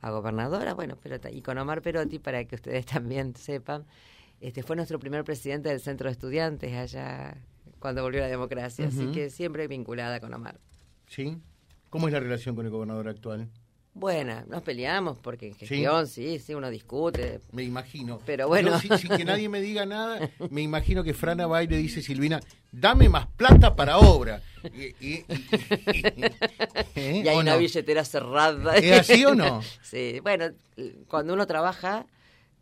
a 0.00 0.10
gobernadora, 0.10 0.74
bueno, 0.74 0.98
pero 1.00 1.18
y 1.30 1.40
con 1.40 1.56
Omar 1.56 1.82
Perotti 1.82 2.18
para 2.18 2.44
que 2.44 2.56
ustedes 2.56 2.84
también 2.86 3.36
sepan, 3.36 3.84
este 4.48 4.62
fue 4.62 4.76
nuestro 4.76 4.98
primer 4.98 5.24
presidente 5.24 5.70
del 5.70 5.80
centro 5.80 6.08
de 6.08 6.12
estudiantes 6.12 6.74
allá 6.74 7.36
cuando 7.78 8.02
volvió 8.02 8.20
la 8.20 8.28
democracia, 8.28 8.88
así 8.88 9.06
que 9.12 9.30
siempre 9.30 9.68
vinculada 9.68 10.20
con 10.20 10.32
Omar. 10.34 10.58
¿Sí? 11.08 11.38
¿Cómo 11.90 12.08
es 12.08 12.12
la 12.12 12.20
relación 12.20 12.54
con 12.54 12.66
el 12.66 12.70
gobernador 12.70 13.08
actual? 13.08 13.48
Buena, 13.94 14.44
nos 14.48 14.62
peleamos 14.62 15.16
porque 15.18 15.46
en 15.46 15.54
gestión, 15.54 16.06
¿Sí? 16.06 16.40
sí, 16.40 16.52
uno 16.52 16.68
discute. 16.68 17.40
Me 17.52 17.62
imagino. 17.62 18.20
Pero 18.26 18.48
bueno. 18.48 18.78
sin, 18.80 18.90
que 19.16 19.24
nadie 19.24 19.48
me 19.48 19.60
diga 19.60 19.86
nada, 19.86 20.28
me 20.50 20.62
imagino 20.62 21.04
que 21.04 21.14
Frana 21.14 21.46
va 21.46 21.62
y 21.62 21.68
le 21.68 21.76
dice 21.76 22.02
Silvina, 22.02 22.40
dame 22.72 23.08
más 23.08 23.28
plata 23.28 23.76
para 23.76 23.98
obra. 23.98 24.42
Y, 25.00 25.24
hay 26.96 27.36
una 27.36 27.56
billetera 27.56 28.04
cerrada. 28.04 28.76
¿Es 28.76 29.00
así 29.00 29.24
o 29.24 29.34
no? 29.34 29.62
sí, 29.82 30.20
bueno, 30.20 30.46
cuando 31.06 31.32
uno 31.32 31.46
trabaja 31.46 32.06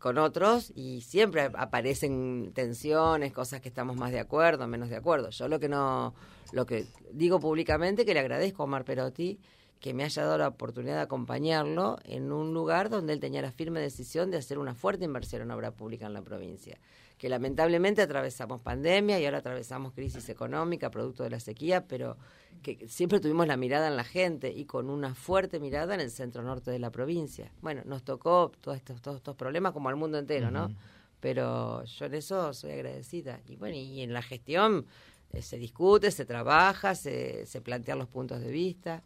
con 0.03 0.17
otros 0.17 0.73
y 0.75 0.99
siempre 0.99 1.49
aparecen 1.53 2.51
tensiones, 2.53 3.31
cosas 3.31 3.61
que 3.61 3.69
estamos 3.69 3.95
más 3.95 4.11
de 4.11 4.19
acuerdo, 4.19 4.67
menos 4.67 4.89
de 4.89 4.97
acuerdo. 4.97 5.29
Yo 5.29 5.47
lo 5.47 5.61
que 5.61 5.69
no, 5.69 6.13
lo 6.51 6.65
que 6.65 6.85
digo 7.13 7.39
públicamente 7.39 8.03
que 8.03 8.13
le 8.13 8.19
agradezco 8.19 8.63
a 8.63 8.65
Omar 8.65 8.83
Perotti 8.83 9.39
que 9.79 9.93
me 9.93 10.03
haya 10.03 10.25
dado 10.25 10.37
la 10.37 10.49
oportunidad 10.49 10.95
de 10.95 11.01
acompañarlo 11.03 11.99
en 12.03 12.33
un 12.33 12.53
lugar 12.53 12.89
donde 12.89 13.13
él 13.13 13.21
tenía 13.21 13.41
la 13.41 13.53
firme 13.53 13.79
decisión 13.79 14.29
de 14.29 14.35
hacer 14.35 14.57
una 14.59 14.75
fuerte 14.75 15.05
inversión 15.05 15.41
en 15.41 15.51
obra 15.51 15.71
pública 15.71 16.05
en 16.05 16.13
la 16.13 16.21
provincia. 16.21 16.77
Que 17.23 17.29
lamentablemente 17.29 18.01
atravesamos 18.01 18.59
pandemia 18.59 19.17
y 19.17 19.23
ahora 19.23 19.37
atravesamos 19.37 19.93
crisis 19.93 20.27
económica 20.27 20.91
producto 20.91 21.23
de 21.23 21.29
la 21.29 21.39
sequía, 21.39 21.87
pero 21.87 22.17
que 22.61 22.85
siempre 22.89 23.21
tuvimos 23.21 23.47
la 23.47 23.55
mirada 23.55 23.87
en 23.87 23.95
la 23.95 24.03
gente 24.03 24.51
y 24.51 24.65
con 24.65 24.89
una 24.89 25.15
fuerte 25.15 25.61
mirada 25.61 25.93
en 25.95 26.01
el 26.01 26.11
centro 26.11 26.43
norte 26.43 26.69
de 26.69 26.79
la 26.79 26.91
provincia. 26.91 27.49
Bueno, 27.61 27.81
nos 27.85 28.03
tocó 28.03 28.51
todos 28.59 28.75
estos, 28.75 29.01
todos 29.01 29.15
estos 29.15 29.37
problemas 29.37 29.71
como 29.71 29.87
al 29.87 29.95
mundo 29.95 30.19
entero, 30.19 30.51
¿no? 30.51 30.75
Pero 31.21 31.85
yo 31.85 32.07
en 32.07 32.13
eso 32.15 32.53
soy 32.53 32.71
agradecida. 32.71 33.39
Y 33.47 33.55
bueno, 33.55 33.77
y 33.77 34.01
en 34.01 34.11
la 34.11 34.21
gestión 34.21 34.85
eh, 35.31 35.41
se 35.41 35.57
discute, 35.57 36.11
se 36.11 36.25
trabaja, 36.25 36.93
se, 36.93 37.45
se 37.45 37.61
plantean 37.61 37.99
los 37.99 38.09
puntos 38.09 38.41
de 38.41 38.51
vista. 38.51 39.01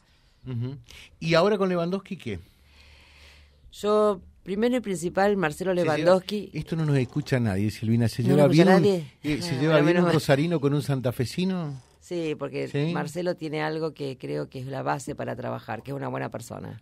¿Y 1.19 1.35
ahora 1.35 1.55
con 1.59 1.69
Lewandowski 1.69 2.17
qué? 2.17 2.39
Yo, 3.73 4.21
primero 4.47 4.77
y 4.77 4.79
principal, 4.79 5.35
Marcelo 5.35 5.73
Lewandowski. 5.73 6.51
esto 6.53 6.77
no 6.77 6.85
nos 6.85 6.95
escucha 6.95 7.37
nadie, 7.37 7.69
Silvina. 7.69 8.07
¿Se 8.07 8.23
lleva 8.23 8.47
bien, 8.47 8.69
eh, 9.21 9.41
¿se 9.41 9.59
lleva 9.59 9.81
bien 9.81 10.01
un 10.01 10.09
rosarino 10.09 10.61
con 10.61 10.73
un 10.73 10.81
santafesino? 10.81 11.81
Sí, 11.99 12.33
porque 12.39 12.89
Marcelo 12.93 13.35
tiene 13.35 13.61
algo 13.61 13.93
que 13.93 14.17
creo 14.17 14.47
que 14.47 14.59
es 14.59 14.67
la 14.67 14.83
base 14.83 15.15
para 15.15 15.35
trabajar, 15.35 15.83
que 15.83 15.91
es 15.91 15.97
una 15.97 16.07
buena 16.07 16.29
persona. 16.29 16.81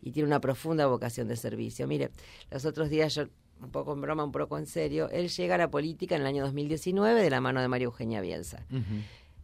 Y 0.00 0.12
tiene 0.12 0.26
una 0.26 0.40
profunda 0.40 0.86
vocación 0.86 1.28
de 1.28 1.36
servicio. 1.36 1.86
Mire, 1.86 2.12
los 2.50 2.64
otros 2.64 2.88
días 2.88 3.14
yo, 3.14 3.24
un 3.60 3.70
poco 3.70 3.92
en 3.92 4.00
broma, 4.00 4.24
un 4.24 4.32
poco 4.32 4.56
en 4.56 4.64
serio, 4.64 5.10
él 5.10 5.28
llega 5.28 5.56
a 5.56 5.58
la 5.58 5.70
política 5.70 6.14
en 6.14 6.22
el 6.22 6.26
año 6.26 6.44
2019 6.44 7.20
de 7.20 7.28
la 7.28 7.42
mano 7.42 7.60
de 7.60 7.68
María 7.68 7.84
Eugenia 7.84 8.22
Bielsa. 8.22 8.64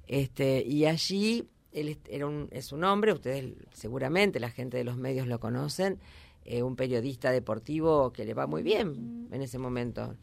este, 0.06 0.64
y 0.66 0.86
allí 0.86 1.46
él 1.72 1.98
era 2.08 2.26
un, 2.26 2.48
es 2.50 2.72
un 2.72 2.82
hombre, 2.84 3.12
ustedes 3.12 3.52
seguramente, 3.74 4.40
la 4.40 4.48
gente 4.48 4.78
de 4.78 4.84
los 4.84 4.96
medios 4.96 5.26
lo 5.26 5.38
conocen, 5.38 5.98
eh, 6.44 6.62
un 6.62 6.76
periodista 6.76 7.30
deportivo 7.30 8.12
que 8.12 8.24
le 8.24 8.34
va 8.34 8.46
muy 8.46 8.62
bien 8.62 9.28
en 9.30 9.42
ese 9.42 9.58
momento. 9.58 10.16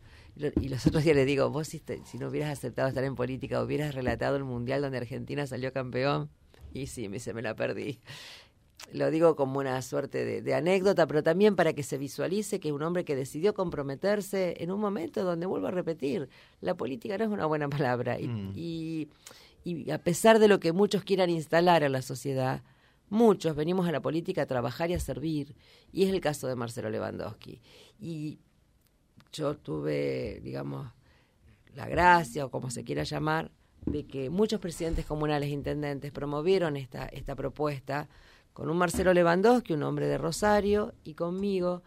Y 0.61 0.69
los 0.69 0.87
otros 0.87 1.03
días 1.03 1.15
le 1.15 1.25
digo, 1.25 1.49
vos 1.49 1.67
si, 1.67 1.81
si 2.05 2.17
no 2.17 2.29
hubieras 2.29 2.51
aceptado 2.51 2.87
estar 2.87 3.03
en 3.03 3.15
política, 3.15 3.61
hubieras 3.61 3.93
relatado 3.93 4.37
el 4.37 4.45
Mundial 4.45 4.81
donde 4.81 4.97
Argentina 4.97 5.45
salió 5.47 5.73
campeón. 5.73 6.29
Y 6.73 6.87
sí, 6.87 7.09
me, 7.09 7.19
se 7.19 7.33
me 7.33 7.41
la 7.41 7.55
perdí. 7.55 7.99
Lo 8.93 9.11
digo 9.11 9.35
como 9.35 9.59
una 9.59 9.81
suerte 9.81 10.41
de, 10.41 10.53
anécdota, 10.53 11.05
pero 11.07 11.21
también 11.21 11.55
para 11.55 11.73
que 11.73 11.83
se 11.83 11.97
visualice 11.97 12.59
que 12.59 12.69
es 12.69 12.73
un 12.73 12.81
hombre 12.81 13.03
que 13.03 13.15
decidió 13.15 13.53
comprometerse 13.53 14.55
en 14.63 14.71
un 14.71 14.79
momento 14.79 15.23
donde, 15.25 15.45
vuelvo 15.45 15.67
a 15.67 15.71
repetir, 15.71 16.29
la 16.61 16.75
política 16.75 17.17
no 17.17 17.25
es 17.25 17.29
una 17.29 17.45
buena 17.45 17.67
palabra. 17.67 18.17
y 18.19 18.27
mm 18.27 19.09
y 19.63 19.91
a 19.91 19.99
pesar 19.99 20.39
de 20.39 20.47
lo 20.47 20.59
que 20.59 20.71
muchos 20.71 21.03
quieran 21.03 21.29
instalar 21.29 21.83
a 21.83 21.89
la 21.89 22.01
sociedad, 22.01 22.63
muchos 23.09 23.55
venimos 23.55 23.87
a 23.87 23.91
la 23.91 24.01
política 24.01 24.43
a 24.43 24.45
trabajar 24.45 24.89
y 24.91 24.93
a 24.93 24.99
servir, 24.99 25.55
y 25.91 26.03
es 26.03 26.13
el 26.13 26.21
caso 26.21 26.47
de 26.47 26.55
Marcelo 26.55 26.89
Lewandowski. 26.89 27.61
Y 27.99 28.39
yo 29.31 29.57
tuve, 29.57 30.39
digamos, 30.43 30.91
la 31.75 31.87
gracia, 31.87 32.45
o 32.45 32.51
como 32.51 32.69
se 32.69 32.83
quiera 32.83 33.03
llamar, 33.03 33.51
de 33.85 34.05
que 34.05 34.29
muchos 34.29 34.59
presidentes 34.59 35.05
comunales 35.05 35.49
e 35.49 35.53
intendentes 35.53 36.11
promovieron 36.11 36.77
esta, 36.77 37.05
esta 37.05 37.35
propuesta 37.35 38.09
con 38.53 38.69
un 38.69 38.77
Marcelo 38.77 39.13
Lewandowski, 39.13 39.73
un 39.73 39.83
hombre 39.83 40.07
de 40.07 40.17
Rosario, 40.17 40.93
y 41.03 41.13
conmigo, 41.13 41.81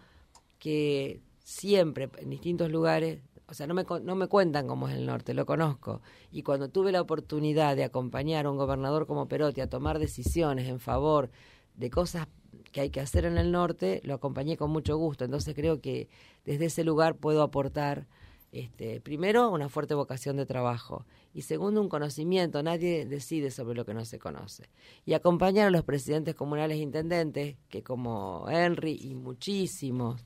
que 0.58 1.20
siempre 1.44 2.08
en 2.18 2.30
distintos 2.30 2.70
lugares 2.70 3.20
o 3.52 3.54
sea, 3.54 3.66
no 3.66 3.74
me, 3.74 3.84
no 4.02 4.16
me 4.16 4.28
cuentan 4.28 4.66
cómo 4.66 4.88
es 4.88 4.94
el 4.96 5.04
norte, 5.04 5.34
lo 5.34 5.44
conozco. 5.44 6.00
Y 6.30 6.42
cuando 6.42 6.70
tuve 6.70 6.90
la 6.90 7.02
oportunidad 7.02 7.76
de 7.76 7.84
acompañar 7.84 8.46
a 8.46 8.50
un 8.50 8.56
gobernador 8.56 9.06
como 9.06 9.28
Perotti 9.28 9.60
a 9.60 9.68
tomar 9.68 9.98
decisiones 9.98 10.70
en 10.70 10.80
favor 10.80 11.30
de 11.74 11.90
cosas 11.90 12.28
que 12.72 12.80
hay 12.80 12.88
que 12.88 13.00
hacer 13.00 13.26
en 13.26 13.36
el 13.36 13.52
norte, 13.52 14.00
lo 14.04 14.14
acompañé 14.14 14.56
con 14.56 14.70
mucho 14.70 14.96
gusto. 14.96 15.26
Entonces 15.26 15.54
creo 15.54 15.82
que 15.82 16.08
desde 16.46 16.64
ese 16.64 16.82
lugar 16.82 17.16
puedo 17.16 17.42
aportar, 17.42 18.06
este, 18.52 19.02
primero, 19.02 19.50
una 19.50 19.68
fuerte 19.68 19.92
vocación 19.92 20.38
de 20.38 20.46
trabajo 20.46 21.04
y 21.34 21.42
segundo, 21.42 21.82
un 21.82 21.90
conocimiento. 21.90 22.62
Nadie 22.62 23.04
decide 23.04 23.50
sobre 23.50 23.74
lo 23.74 23.84
que 23.84 23.92
no 23.92 24.06
se 24.06 24.18
conoce. 24.18 24.70
Y 25.04 25.12
acompañar 25.12 25.66
a 25.66 25.70
los 25.70 25.84
presidentes 25.84 26.34
comunales 26.34 26.78
e 26.78 26.80
intendentes, 26.80 27.56
que 27.68 27.82
como 27.82 28.46
Henry 28.48 28.98
y 28.98 29.14
muchísimos, 29.14 30.24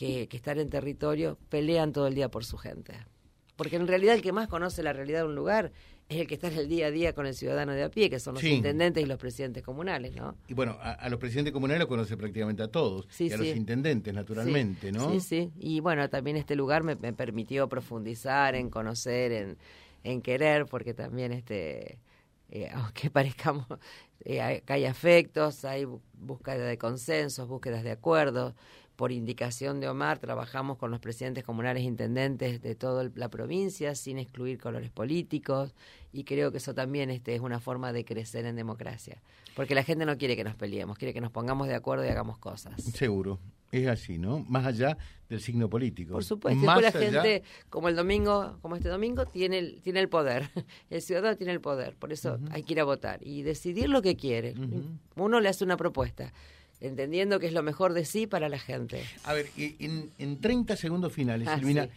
que, 0.00 0.36
estar 0.36 0.58
en 0.58 0.70
territorio, 0.70 1.36
pelean 1.50 1.92
todo 1.92 2.06
el 2.06 2.14
día 2.14 2.30
por 2.30 2.44
su 2.44 2.56
gente. 2.56 2.94
Porque 3.56 3.76
en 3.76 3.86
realidad 3.86 4.14
el 4.14 4.22
que 4.22 4.32
más 4.32 4.48
conoce 4.48 4.82
la 4.82 4.94
realidad 4.94 5.20
de 5.20 5.26
un 5.26 5.34
lugar 5.34 5.72
es 6.08 6.22
el 6.22 6.26
que 6.26 6.34
está 6.34 6.48
en 6.48 6.58
el 6.58 6.68
día 6.68 6.86
a 6.86 6.90
día 6.90 7.12
con 7.12 7.26
el 7.26 7.34
ciudadano 7.34 7.72
de 7.72 7.84
a 7.84 7.90
pie, 7.90 8.08
que 8.08 8.18
son 8.18 8.34
los 8.34 8.42
intendentes 8.42 9.02
y 9.04 9.06
los 9.06 9.18
presidentes 9.18 9.62
comunales, 9.62 10.16
¿no? 10.16 10.36
Y 10.48 10.54
bueno, 10.54 10.76
a, 10.80 11.08
los 11.08 11.20
presidentes 11.20 11.52
comunales 11.52 11.80
los 11.80 11.88
conoce 11.88 12.16
prácticamente 12.16 12.62
a 12.62 12.68
todos, 12.68 13.06
y 13.20 13.30
a 13.30 13.36
los 13.36 13.46
intendentes, 13.46 14.12
naturalmente, 14.12 14.90
¿no? 14.90 15.12
Sí, 15.12 15.20
sí. 15.20 15.52
Y 15.58 15.80
bueno, 15.80 16.08
también 16.08 16.36
este 16.36 16.56
lugar 16.56 16.82
me, 16.82 16.96
permitió 16.96 17.68
profundizar 17.68 18.54
en 18.54 18.70
conocer, 18.70 19.32
en, 19.32 19.58
en 20.02 20.22
querer, 20.22 20.66
porque 20.66 20.94
también, 20.94 21.32
este 21.32 21.98
eh, 22.50 22.68
aunque 22.74 23.10
parezcamos, 23.10 23.66
eh, 24.24 24.62
hay 24.66 24.84
afectos, 24.86 25.64
hay 25.64 25.86
búsqueda 26.14 26.64
de 26.64 26.78
consensos, 26.78 27.46
búsquedas 27.46 27.84
de 27.84 27.92
acuerdos, 27.92 28.54
por 29.00 29.12
indicación 29.12 29.80
de 29.80 29.88
Omar, 29.88 30.18
trabajamos 30.18 30.76
con 30.76 30.90
los 30.90 31.00
presidentes 31.00 31.42
comunales 31.42 31.84
e 31.84 31.86
intendentes 31.86 32.60
de 32.60 32.74
toda 32.74 33.10
la 33.14 33.30
provincia, 33.30 33.94
sin 33.94 34.18
excluir 34.18 34.58
colores 34.58 34.90
políticos, 34.90 35.74
y 36.12 36.24
creo 36.24 36.52
que 36.52 36.58
eso 36.58 36.74
también 36.74 37.08
este, 37.08 37.34
es 37.34 37.40
una 37.40 37.60
forma 37.60 37.94
de 37.94 38.04
crecer 38.04 38.44
en 38.44 38.56
democracia. 38.56 39.22
Porque 39.56 39.74
la 39.74 39.84
gente 39.84 40.04
no 40.04 40.18
quiere 40.18 40.36
que 40.36 40.44
nos 40.44 40.54
peleemos, 40.54 40.98
quiere 40.98 41.14
que 41.14 41.22
nos 41.22 41.30
pongamos 41.30 41.66
de 41.66 41.76
acuerdo 41.76 42.04
y 42.04 42.08
hagamos 42.08 42.36
cosas. 42.36 42.78
Seguro. 42.82 43.38
Es 43.72 43.88
así, 43.88 44.18
¿no? 44.18 44.44
Más 44.50 44.66
allá 44.66 44.98
del 45.30 45.40
signo 45.40 45.70
político. 45.70 46.12
Por 46.12 46.24
supuesto. 46.24 46.60
Más 46.60 46.82
la 46.82 46.92
gente, 46.92 47.42
como 47.70 47.88
el 47.88 47.96
domingo, 47.96 48.58
como 48.60 48.76
este 48.76 48.90
domingo, 48.90 49.24
tiene 49.24 49.60
el, 49.60 49.80
tiene 49.80 50.00
el 50.00 50.10
poder. 50.10 50.50
El 50.90 51.00
ciudadano 51.00 51.38
tiene 51.38 51.54
el 51.54 51.62
poder. 51.62 51.96
Por 51.96 52.12
eso 52.12 52.38
hay 52.50 52.64
que 52.64 52.74
ir 52.74 52.80
a 52.80 52.84
votar 52.84 53.20
y 53.22 53.42
decidir 53.42 53.88
lo 53.88 54.02
que 54.02 54.16
quiere. 54.16 54.54
Uno 55.16 55.40
le 55.40 55.48
hace 55.48 55.64
una 55.64 55.78
propuesta 55.78 56.34
entendiendo 56.80 57.38
que 57.38 57.46
es 57.46 57.52
lo 57.52 57.62
mejor 57.62 57.92
de 57.92 58.04
sí 58.04 58.26
para 58.26 58.48
la 58.48 58.58
gente. 58.58 59.04
A 59.24 59.34
ver, 59.34 59.50
en, 59.56 60.10
en 60.18 60.40
30 60.40 60.76
segundos 60.76 61.12
finales, 61.12 61.48
ah, 61.48 61.58
Silvina, 61.58 61.88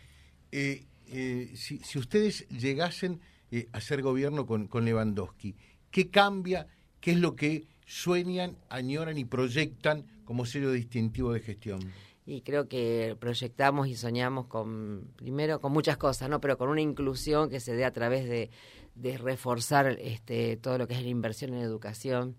eh, 0.52 0.86
eh, 1.08 1.52
si, 1.56 1.80
ustedes 1.98 2.48
llegasen 2.50 3.20
eh, 3.52 3.68
a 3.72 3.82
ser 3.82 4.02
gobierno 4.02 4.46
con, 4.46 4.68
con 4.68 4.86
Lewandowski, 4.86 5.56
¿qué 5.90 6.10
cambia? 6.10 6.68
¿Qué 7.00 7.12
es 7.12 7.18
lo 7.18 7.36
que 7.36 7.66
sueñan, 7.86 8.58
añoran 8.70 9.18
y 9.18 9.26
proyectan 9.26 10.06
como 10.26 10.46
sello 10.46 10.72
distintivo 10.72 11.34
de 11.34 11.40
gestión? 11.40 11.80
y 12.26 12.40
creo 12.40 12.70
que 12.70 13.18
proyectamos 13.20 13.90
y 13.90 13.96
soñamos 13.96 14.46
con 14.48 15.12
primero 15.18 15.60
con 15.60 15.74
muchas 15.74 15.98
cosas 15.98 16.30
no 16.30 16.40
pero 16.40 16.58
con 16.58 16.70
una 16.70 16.80
inclusión 16.80 17.50
que 17.50 17.60
se 17.60 17.74
dé 17.76 17.84
a 17.84 17.92
través 17.92 18.30
de, 18.30 18.50
de 18.96 19.18
reforzar 19.18 19.98
este 20.00 20.56
todo 20.56 20.78
lo 20.78 20.88
que 20.88 20.94
es 20.94 21.02
la 21.02 21.10
inversión 21.10 21.54
en 21.54 21.60
educación 21.60 22.38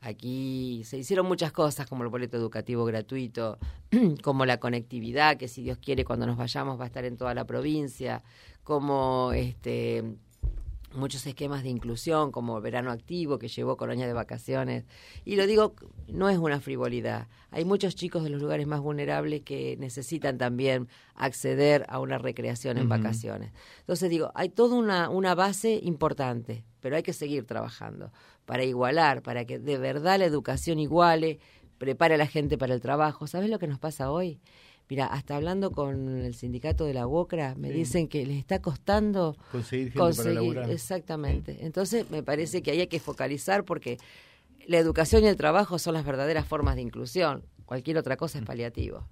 Aquí 0.00 0.82
se 0.84 0.98
hicieron 0.98 1.26
muchas 1.26 1.52
cosas 1.52 1.88
como 1.88 2.04
el 2.04 2.08
boleto 2.08 2.36
educativo 2.36 2.84
gratuito, 2.84 3.58
como 4.22 4.46
la 4.46 4.58
conectividad, 4.58 5.36
que 5.36 5.48
si 5.48 5.62
Dios 5.62 5.78
quiere 5.78 6.04
cuando 6.04 6.26
nos 6.26 6.36
vayamos 6.36 6.78
va 6.78 6.84
a 6.84 6.86
estar 6.86 7.04
en 7.04 7.16
toda 7.16 7.34
la 7.34 7.44
provincia, 7.44 8.22
como 8.62 9.32
este 9.32 10.04
muchos 10.94 11.26
esquemas 11.26 11.62
de 11.62 11.68
inclusión 11.68 12.32
como 12.32 12.60
verano 12.60 12.90
activo 12.90 13.38
que 13.38 13.48
llevó 13.48 13.76
colonia 13.76 14.06
de 14.06 14.12
vacaciones. 14.12 14.84
Y 15.24 15.36
lo 15.36 15.46
digo 15.46 15.74
no 16.08 16.28
es 16.28 16.38
una 16.38 16.60
frivolidad. 16.60 17.28
Hay 17.50 17.64
muchos 17.64 17.94
chicos 17.94 18.22
de 18.22 18.30
los 18.30 18.40
lugares 18.40 18.66
más 18.66 18.80
vulnerables 18.80 19.42
que 19.42 19.76
necesitan 19.78 20.38
también 20.38 20.88
acceder 21.14 21.84
a 21.88 21.98
una 22.00 22.18
recreación 22.18 22.78
en 22.78 22.88
vacaciones. 22.88 23.52
Entonces 23.80 24.10
digo 24.10 24.30
hay 24.34 24.48
toda 24.48 24.76
una, 24.76 25.10
una 25.10 25.34
base 25.34 25.80
importante 25.82 26.64
pero 26.80 26.94
hay 26.94 27.02
que 27.02 27.12
seguir 27.12 27.46
trabajando 27.46 28.12
para 28.44 28.62
igualar 28.62 29.22
para 29.22 29.44
que 29.44 29.58
de 29.58 29.76
verdad 29.78 30.18
la 30.18 30.24
educación 30.24 30.78
iguale 30.78 31.40
prepare 31.78 32.14
a 32.14 32.18
la 32.18 32.26
gente 32.26 32.58
para 32.58 32.74
el 32.74 32.80
trabajo. 32.80 33.26
Sabes 33.26 33.50
lo 33.50 33.58
que 33.58 33.66
nos 33.66 33.78
pasa 33.78 34.10
hoy 34.10 34.40
Mira, 34.88 35.06
hasta 35.06 35.34
hablando 35.36 35.72
con 35.72 36.18
el 36.18 36.34
sindicato 36.34 36.84
de 36.84 36.94
la 36.94 37.06
UOCRA, 37.08 37.56
me 37.56 37.70
dicen 37.70 38.06
que 38.06 38.24
les 38.24 38.38
está 38.38 38.62
costando 38.62 39.36
conseguir 39.50 39.92
gente 39.92 40.16
para 40.16 40.30
laburar. 40.30 40.70
Exactamente. 40.70 41.66
Entonces, 41.66 42.08
me 42.10 42.22
parece 42.22 42.62
que 42.62 42.70
ahí 42.70 42.80
hay 42.80 42.86
que 42.86 43.00
focalizar 43.00 43.64
porque 43.64 43.98
la 44.66 44.78
educación 44.78 45.24
y 45.24 45.26
el 45.26 45.36
trabajo 45.36 45.78
son 45.78 45.94
las 45.94 46.04
verdaderas 46.04 46.46
formas 46.46 46.76
de 46.76 46.82
inclusión. 46.82 47.42
Cualquier 47.64 47.98
otra 47.98 48.16
cosa 48.16 48.38
es 48.38 48.42
mm. 48.42 48.46
paliativo. 48.46 49.04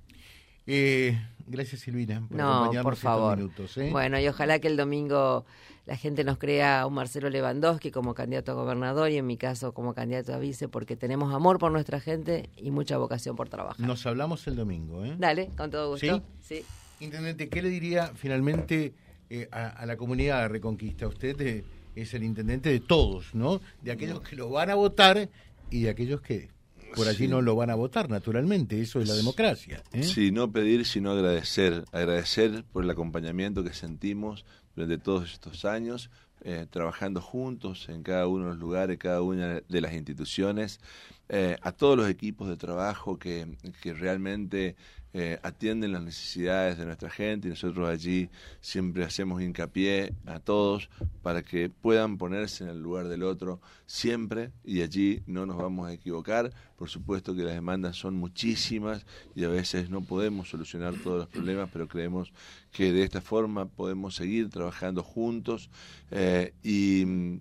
Eh, 0.66 1.20
gracias 1.46 1.82
Silvina 1.82 2.26
por 2.26 2.37
no, 2.37 2.70
por 2.82 2.96
favor. 2.96 3.37
Minutos, 3.37 3.76
¿eh? 3.76 3.90
Bueno, 3.90 4.18
y 4.18 4.26
ojalá 4.28 4.60
que 4.60 4.68
el 4.68 4.76
domingo 4.76 5.44
la 5.87 5.97
gente 5.97 6.25
nos 6.25 6.38
crea 6.38 6.81
a 6.81 6.87
un 6.87 6.94
Marcelo 6.94 7.29
Lewandowski 7.29 7.90
como 7.90 8.14
candidato 8.14 8.53
a 8.53 8.55
gobernador 8.55 9.11
y 9.11 9.18
en 9.18 9.27
mi 9.27 9.37
caso 9.37 9.75
como 9.75 9.94
candidato 9.94 10.35
a 10.35 10.38
vice 10.38 10.68
porque 10.68 10.97
tenemos 10.97 11.35
amor 11.35 11.59
por 11.59 11.73
nuestra 11.73 12.01
gente 12.01 12.49
y 12.57 12.70
mucha 12.70 12.97
vocación 12.97 13.37
por 13.37 13.49
trabajar. 13.49 13.87
Nos 13.87 14.07
hablamos 14.07 14.47
el 14.47 14.57
domingo, 14.57 15.05
¿eh? 15.05 15.14
Dale, 15.18 15.51
con 15.57 15.70
todo 15.70 15.90
gusto. 15.90 16.23
¿Sí? 16.40 16.64
Intendente, 17.01 17.49
¿qué 17.49 17.61
le 17.61 17.68
diría 17.68 18.12
finalmente 18.14 18.94
eh, 19.29 19.49
a, 19.51 19.85
la 19.85 19.97
comunidad 19.97 20.42
de 20.42 20.49
Reconquista? 20.49 21.07
Usted 21.07 21.40
eh, 21.40 21.64
es 21.94 22.14
el 22.14 22.23
intendente 22.23 22.70
de 22.70 22.81
todos, 22.81 23.35
¿no? 23.35 23.61
De 23.83 23.92
aquellos 23.92 24.20
que 24.20 24.37
lo 24.37 24.49
van 24.49 24.70
a 24.70 24.75
votar 24.75 25.29
y 25.70 25.83
de 25.83 25.90
aquellos 25.90 26.23
que 26.23 26.49
por 26.94 27.09
allí 27.09 27.29
no 27.29 27.42
lo 27.42 27.57
van 27.57 27.70
a 27.70 27.75
votar, 27.75 28.09
naturalmente, 28.09 28.81
eso 28.81 29.01
es 29.01 29.09
la 29.09 29.14
democracia. 29.14 29.83
¿eh? 29.92 30.05
Sí, 30.05 30.31
no 30.31 30.53
pedir, 30.53 30.87
sino 30.87 31.11
agradecer, 31.11 31.85
agradecer 31.92 32.64
por 32.73 32.85
el 32.85 32.90
acompañamiento 32.90 33.64
que 33.64 33.73
sentimos 33.73 34.44
durante 34.74 34.98
todos 34.98 35.32
estos 35.32 35.64
años, 35.64 36.10
eh, 36.42 36.66
trabajando 36.68 37.20
juntos 37.20 37.88
en 37.88 38.02
cada 38.02 38.26
uno 38.26 38.44
de 38.44 38.50
los 38.50 38.58
lugares, 38.58 38.98
cada 38.98 39.22
una 39.22 39.60
de 39.60 39.80
las 39.80 39.94
instituciones, 39.94 40.80
eh, 41.28 41.56
a 41.62 41.72
todos 41.72 41.96
los 41.96 42.08
equipos 42.08 42.48
de 42.48 42.56
trabajo 42.56 43.18
que, 43.18 43.56
que 43.80 43.94
realmente 43.94 44.76
eh, 45.16 45.38
atienden 45.44 45.92
las 45.92 46.03
necesidades 46.03 46.77
de 46.77 46.87
nuestra 46.87 47.09
gente 47.09 47.46
y 47.46 47.50
nosotros 47.50 47.88
allí 47.88 48.29
siempre 48.61 49.05
hacemos 49.05 49.40
hincapié 49.40 50.12
a 50.27 50.40
todos 50.40 50.90
para 51.22 51.42
que 51.42 51.70
puedan 51.70 52.18
ponerse 52.18 52.64
en 52.64 52.70
el 52.70 52.83
lugar 52.83 53.07
del 53.07 53.22
otro 53.22 53.61
siempre 53.87 54.50
y 54.64 54.83
allí 54.83 55.22
no 55.29 55.46
nos 55.46 55.57
vamos 55.57 55.88
a 55.88 55.92
equivocar. 55.92 56.53
Por 56.77 56.88
supuesto 56.88 57.33
que 57.33 57.44
las 57.44 57.55
demandas 57.55 57.96
son 57.96 58.16
muchísimas 58.16 59.07
y 59.37 59.44
a 59.44 59.48
veces 59.48 59.88
no 59.88 60.00
podemos 60.00 60.48
solucionar 60.48 60.94
todos 60.94 61.18
los 61.18 61.29
problemas, 61.29 61.70
pero 61.72 61.87
creemos 61.87 62.33
que 62.72 62.92
de 62.92 63.05
esta 63.05 63.20
forma 63.20 63.66
podemos 63.66 64.16
seguir 64.16 64.50
trabajando 64.50 65.05
juntos 65.05 65.70
eh, 66.11 66.55
y, 66.64 67.38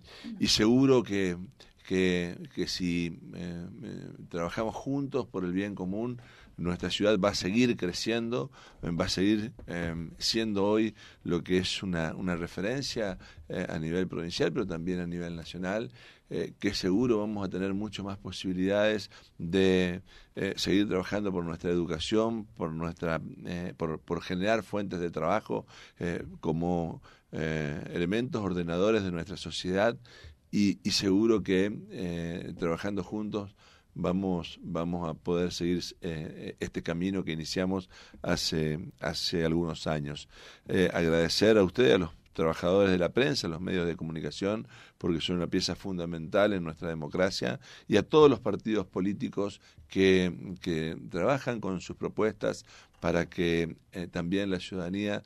seguro 0.48 1.02
que 1.02 1.38
que, 1.88 2.38
que 2.56 2.68
si 2.68 3.20
eh, 3.36 3.68
trabajamos 4.30 4.74
juntos 4.74 5.28
por 5.28 5.44
el 5.44 5.52
bien 5.52 5.76
común, 5.76 6.22
nuestra 6.58 6.90
ciudad 6.90 7.18
va 7.20 7.30
a 7.30 7.36
seguir 7.36 7.76
creciendo, 7.78 8.52
va 8.84 9.06
a 9.06 9.10
seguir 9.10 9.54
em, 9.68 10.12
siendo 10.18 10.66
hoy 10.66 10.96
lo 11.24 11.44
que 11.44 11.58
es 11.58 11.84
una, 11.84 12.14
una 12.16 12.36
referencia 12.36 13.18
eh, 13.50 13.66
a 13.70 13.80
nivel 13.80 14.08
provincial, 14.08 14.52
pero 14.52 14.66
también 14.66 15.00
a 15.00 15.08
nivel 15.08 15.36
nacional, 15.36 15.92
eh, 16.30 16.54
que 16.60 16.74
seguro 16.74 17.20
vamos 17.20 17.46
a 17.46 17.50
tener 17.50 17.74
mucho 17.74 18.04
más 18.04 18.18
posibilidades 18.18 19.10
de 19.38 20.02
eh, 20.36 20.54
seguir 20.56 20.88
trabajando 20.88 21.32
por 21.32 21.44
nuestra 21.44 21.70
educación, 21.72 22.46
por, 22.56 22.72
nuestra, 22.72 23.22
por, 23.78 24.00
por 24.00 24.22
generar 24.22 24.64
fuentes 24.64 25.00
de 25.00 25.12
trabajo 25.12 25.66
como 26.40 27.02
elementos 27.32 28.44
ordenadores 28.44 29.04
de 29.04 29.12
nuestra 29.12 29.38
sociedad 29.38 29.98
y 30.52 30.78
seguro 30.92 31.42
que 31.42 32.54
trabajando 32.60 33.04
juntos 33.04 33.56
vamos, 33.96 34.60
vamos 34.62 35.10
a 35.10 35.14
poder 35.14 35.52
seguir 35.52 35.84
eh, 36.02 36.56
este 36.60 36.82
camino 36.84 37.24
que 37.24 37.32
iniciamos 37.32 37.90
hace, 38.22 38.80
hace 39.00 39.46
algunos 39.46 39.88
años. 39.88 40.28
Eh, 40.68 40.90
agradecer 40.94 41.58
a 41.58 41.64
ustedes, 41.64 41.96
a 41.96 41.98
los 42.00 42.12
trabajadores 42.34 42.92
de 42.92 42.98
la 42.98 43.10
prensa, 43.10 43.48
a 43.48 43.50
los 43.50 43.62
medios 43.62 43.86
de 43.86 43.96
comunicación, 43.96 44.68
porque 44.98 45.22
son 45.22 45.38
una 45.38 45.48
pieza 45.48 45.76
fundamental 45.76 46.54
en 46.54 46.64
nuestra 46.64 46.90
democracia, 46.90 47.60
y 47.88 47.98
a 47.98 48.04
todos 48.04 48.30
los 48.30 48.40
partidos 48.40 48.88
políticos 48.88 49.62
que, 49.88 50.56
que 50.62 50.98
trabajan 51.12 51.60
con 51.60 51.80
sus 51.82 51.96
propuestas 51.96 52.66
para 53.00 53.30
que 53.30 53.76
eh, 53.92 54.08
también 54.08 54.50
la 54.50 54.60
ciudadanía 54.60 55.24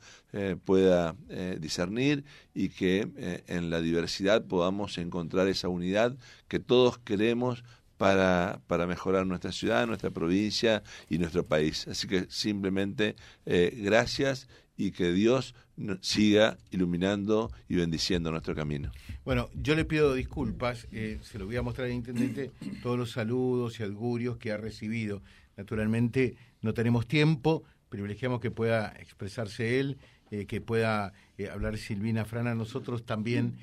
pueda 0.66 1.16
discernir 1.58 2.22
y 2.52 2.68
que 2.68 3.42
en 3.46 3.70
la 3.70 3.80
diversidad 3.80 4.44
podamos 4.44 4.98
encontrar 4.98 5.48
esa 5.48 5.68
unidad 5.68 6.18
que 6.48 6.58
todos 6.58 6.98
queremos 6.98 7.64
para, 7.98 8.62
para 8.68 8.86
mejorar 8.86 9.26
nuestra 9.26 9.52
ciudad, 9.52 9.86
nuestra 9.86 10.10
provincia 10.10 10.82
y 11.10 11.18
nuestro 11.18 11.44
país. 11.44 11.86
Así 11.88 12.06
que 12.06 12.26
simplemente 12.30 13.16
eh, 13.44 13.76
gracias 13.82 14.48
y 14.76 14.92
que 14.92 15.12
Dios 15.12 15.54
siga 16.00 16.56
iluminando 16.70 17.50
y 17.68 17.76
bendiciendo 17.76 18.30
nuestro 18.30 18.54
camino. 18.54 18.92
Bueno, 19.24 19.50
yo 19.54 19.74
le 19.74 19.84
pido 19.84 20.14
disculpas, 20.14 20.86
eh, 20.92 21.18
se 21.22 21.38
lo 21.38 21.46
voy 21.46 21.56
a 21.56 21.62
mostrar 21.62 21.86
al 21.86 21.92
intendente 21.92 22.52
todos 22.82 22.96
los 22.96 23.10
saludos 23.10 23.78
y 23.78 23.82
augurios 23.82 24.38
que 24.38 24.52
ha 24.52 24.56
recibido. 24.56 25.22
Naturalmente 25.56 26.36
no 26.62 26.74
tenemos 26.74 27.06
tiempo, 27.06 27.64
privilegiamos 27.88 28.40
que 28.40 28.52
pueda 28.52 28.94
expresarse 29.00 29.80
él, 29.80 29.98
eh, 30.30 30.46
que 30.46 30.60
pueda 30.60 31.12
hablar 31.52 31.76
Silvina 31.78 32.24
Frana, 32.24 32.54
nosotros 32.54 33.04
también 33.04 33.56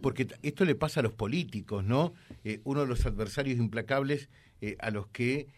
porque 0.00 0.26
esto 0.42 0.64
le 0.64 0.74
pasa 0.74 1.00
a 1.00 1.02
los 1.02 1.12
políticos, 1.12 1.84
¿no? 1.84 2.12
Eh, 2.44 2.60
uno 2.64 2.80
de 2.82 2.86
los 2.86 3.04
adversarios 3.06 3.58
implacables 3.58 4.28
eh, 4.60 4.76
a 4.80 4.90
los 4.90 5.08
que 5.08 5.48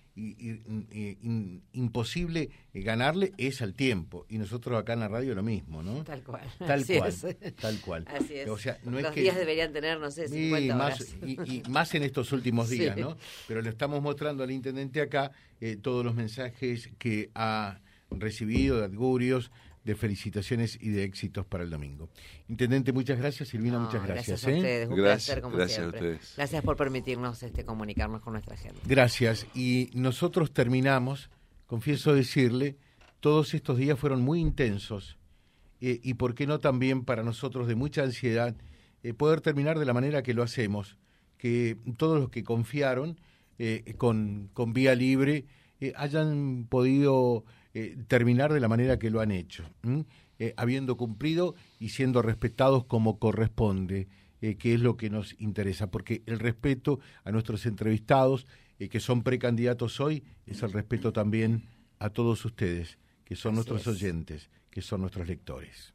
imposible 1.73 2.51
ganarle 2.73 3.33
es 3.37 3.63
al 3.63 3.75
tiempo. 3.75 4.27
Y 4.29 4.39
nosotros 4.39 4.81
acá 4.81 4.93
en 4.93 5.01
la 5.01 5.09
radio 5.09 5.35
lo 5.35 5.43
mismo, 5.43 5.83
¿no? 5.83 6.05
Tal 6.05 6.23
cual. 6.23 6.43
Tal 6.59 6.87
cual. 6.87 7.15
Tal 7.61 7.81
cual. 7.81 8.05
Así 8.07 8.35
es. 8.35 8.49
O 8.49 8.57
sea, 8.57 8.79
no 8.85 8.93
Los 8.93 9.07
es 9.07 9.11
que, 9.11 9.23
días 9.23 9.37
deberían 9.37 9.73
tener, 9.73 9.99
no 9.99 10.11
sé, 10.11 10.29
50 10.29 10.77
más, 10.77 11.17
Y, 11.23 11.63
más 11.69 11.95
en 11.95 12.05
estos 12.05 12.31
últimos 12.33 12.71
días, 12.71 12.97
¿no? 12.97 13.17
Pero 13.49 13.61
le 13.61 13.71
estamos 13.71 14.01
mostrando 14.03 14.45
al 14.45 14.53
intendente 14.53 15.01
acá 15.01 15.33
eh, 15.61 15.77
todos 15.81 16.05
los 16.05 16.15
mensajes 16.15 16.91
que 16.99 17.31
ha 17.35 17.81
recibido 18.11 18.79
de 18.79 18.85
augurios, 18.85 19.51
de 19.85 19.95
felicitaciones 19.95 20.79
y 20.81 20.89
de 20.89 21.05
éxitos 21.05 21.45
para 21.45 21.63
el 21.63 21.71
domingo. 21.71 22.09
Intendente, 22.49 22.93
muchas 22.93 23.19
gracias. 23.19 23.51
Silvina, 23.51 23.79
muchas 23.79 24.03
gracias. 24.03 24.43
Gracias 24.43 24.45
a 24.47 24.51
¿eh? 24.51 24.57
ustedes, 24.57 24.89
un 24.89 24.97
gracias, 24.97 25.27
placer 25.27 25.43
como 25.43 25.57
gracias 25.57 25.79
siempre. 25.79 25.99
A 25.99 26.03
ustedes. 26.13 26.35
Gracias 26.37 26.65
por 26.65 26.77
permitirnos 26.77 27.43
este, 27.43 27.65
comunicarnos 27.65 28.23
con 28.23 28.33
nuestra 28.33 28.57
gente. 28.57 28.81
Gracias. 28.87 29.47
Y 29.55 29.91
nosotros 29.93 30.53
terminamos, 30.53 31.31
confieso 31.67 32.15
decirle, 32.15 32.79
todos 33.21 33.53
estos 33.53 33.77
días 33.77 33.99
fueron 33.99 34.23
muy 34.23 34.41
intensos 34.41 35.19
eh, 35.83 36.01
y, 36.03 36.15
por 36.15 36.35
qué 36.35 36.47
no 36.47 36.61
también 36.61 37.05
para 37.05 37.23
nosotros 37.23 37.69
de 37.69 37.75
mucha 37.75 38.03
ansiedad, 38.03 38.57
eh, 39.03 39.13
poder 39.13 39.43
terminar 39.43 39.79
de 39.79 39.85
la 39.85 39.93
manera 39.93 40.23
que 40.23 40.33
lo 40.33 40.43
hacemos, 40.43 40.97
que 41.37 41.77
todos 41.99 42.19
los 42.19 42.31
que 42.31 42.43
confiaron 42.43 43.21
con, 43.99 44.51
con 44.53 44.73
vía 44.73 44.97
libre 44.97 45.45
hayan 45.95 46.67
podido 46.69 47.45
eh, 47.77 47.97
terminar 48.07 48.53
de 48.53 48.61
la 48.61 48.69
manera 48.69 49.01
que 49.01 49.11
lo 49.11 49.21
han 49.21 49.33
hecho, 49.33 49.69
eh, 50.39 50.55
habiendo 50.57 50.97
cumplido 50.97 51.57
y 51.81 51.89
siendo 51.89 52.23
respetados 52.23 52.85
como 52.85 53.19
corresponde, 53.19 54.07
eh, 54.41 54.55
que 54.55 54.75
es 54.75 54.81
lo 54.81 54.97
que 54.97 55.11
nos 55.11 55.35
interesa, 55.41 55.91
porque 55.91 56.23
el 56.27 56.39
respeto 56.39 57.01
a 57.25 57.33
nuestros 57.33 57.67
entrevistados, 57.67 58.47
que 58.79 59.01
son 59.01 59.25
precandidatos 59.25 60.01
hoy, 60.01 60.23
es 60.47 60.63
el 60.63 60.73
respeto 60.73 61.13
también 61.13 61.65
a 61.99 62.11
todos 62.11 62.45
ustedes, 62.45 62.97
que 63.25 63.35
son 63.35 63.57
nuestros 63.57 63.85
oyentes, 63.89 64.51
que 64.71 64.81
son 64.81 65.01
nuestros 65.01 65.27
lectores. 65.27 65.93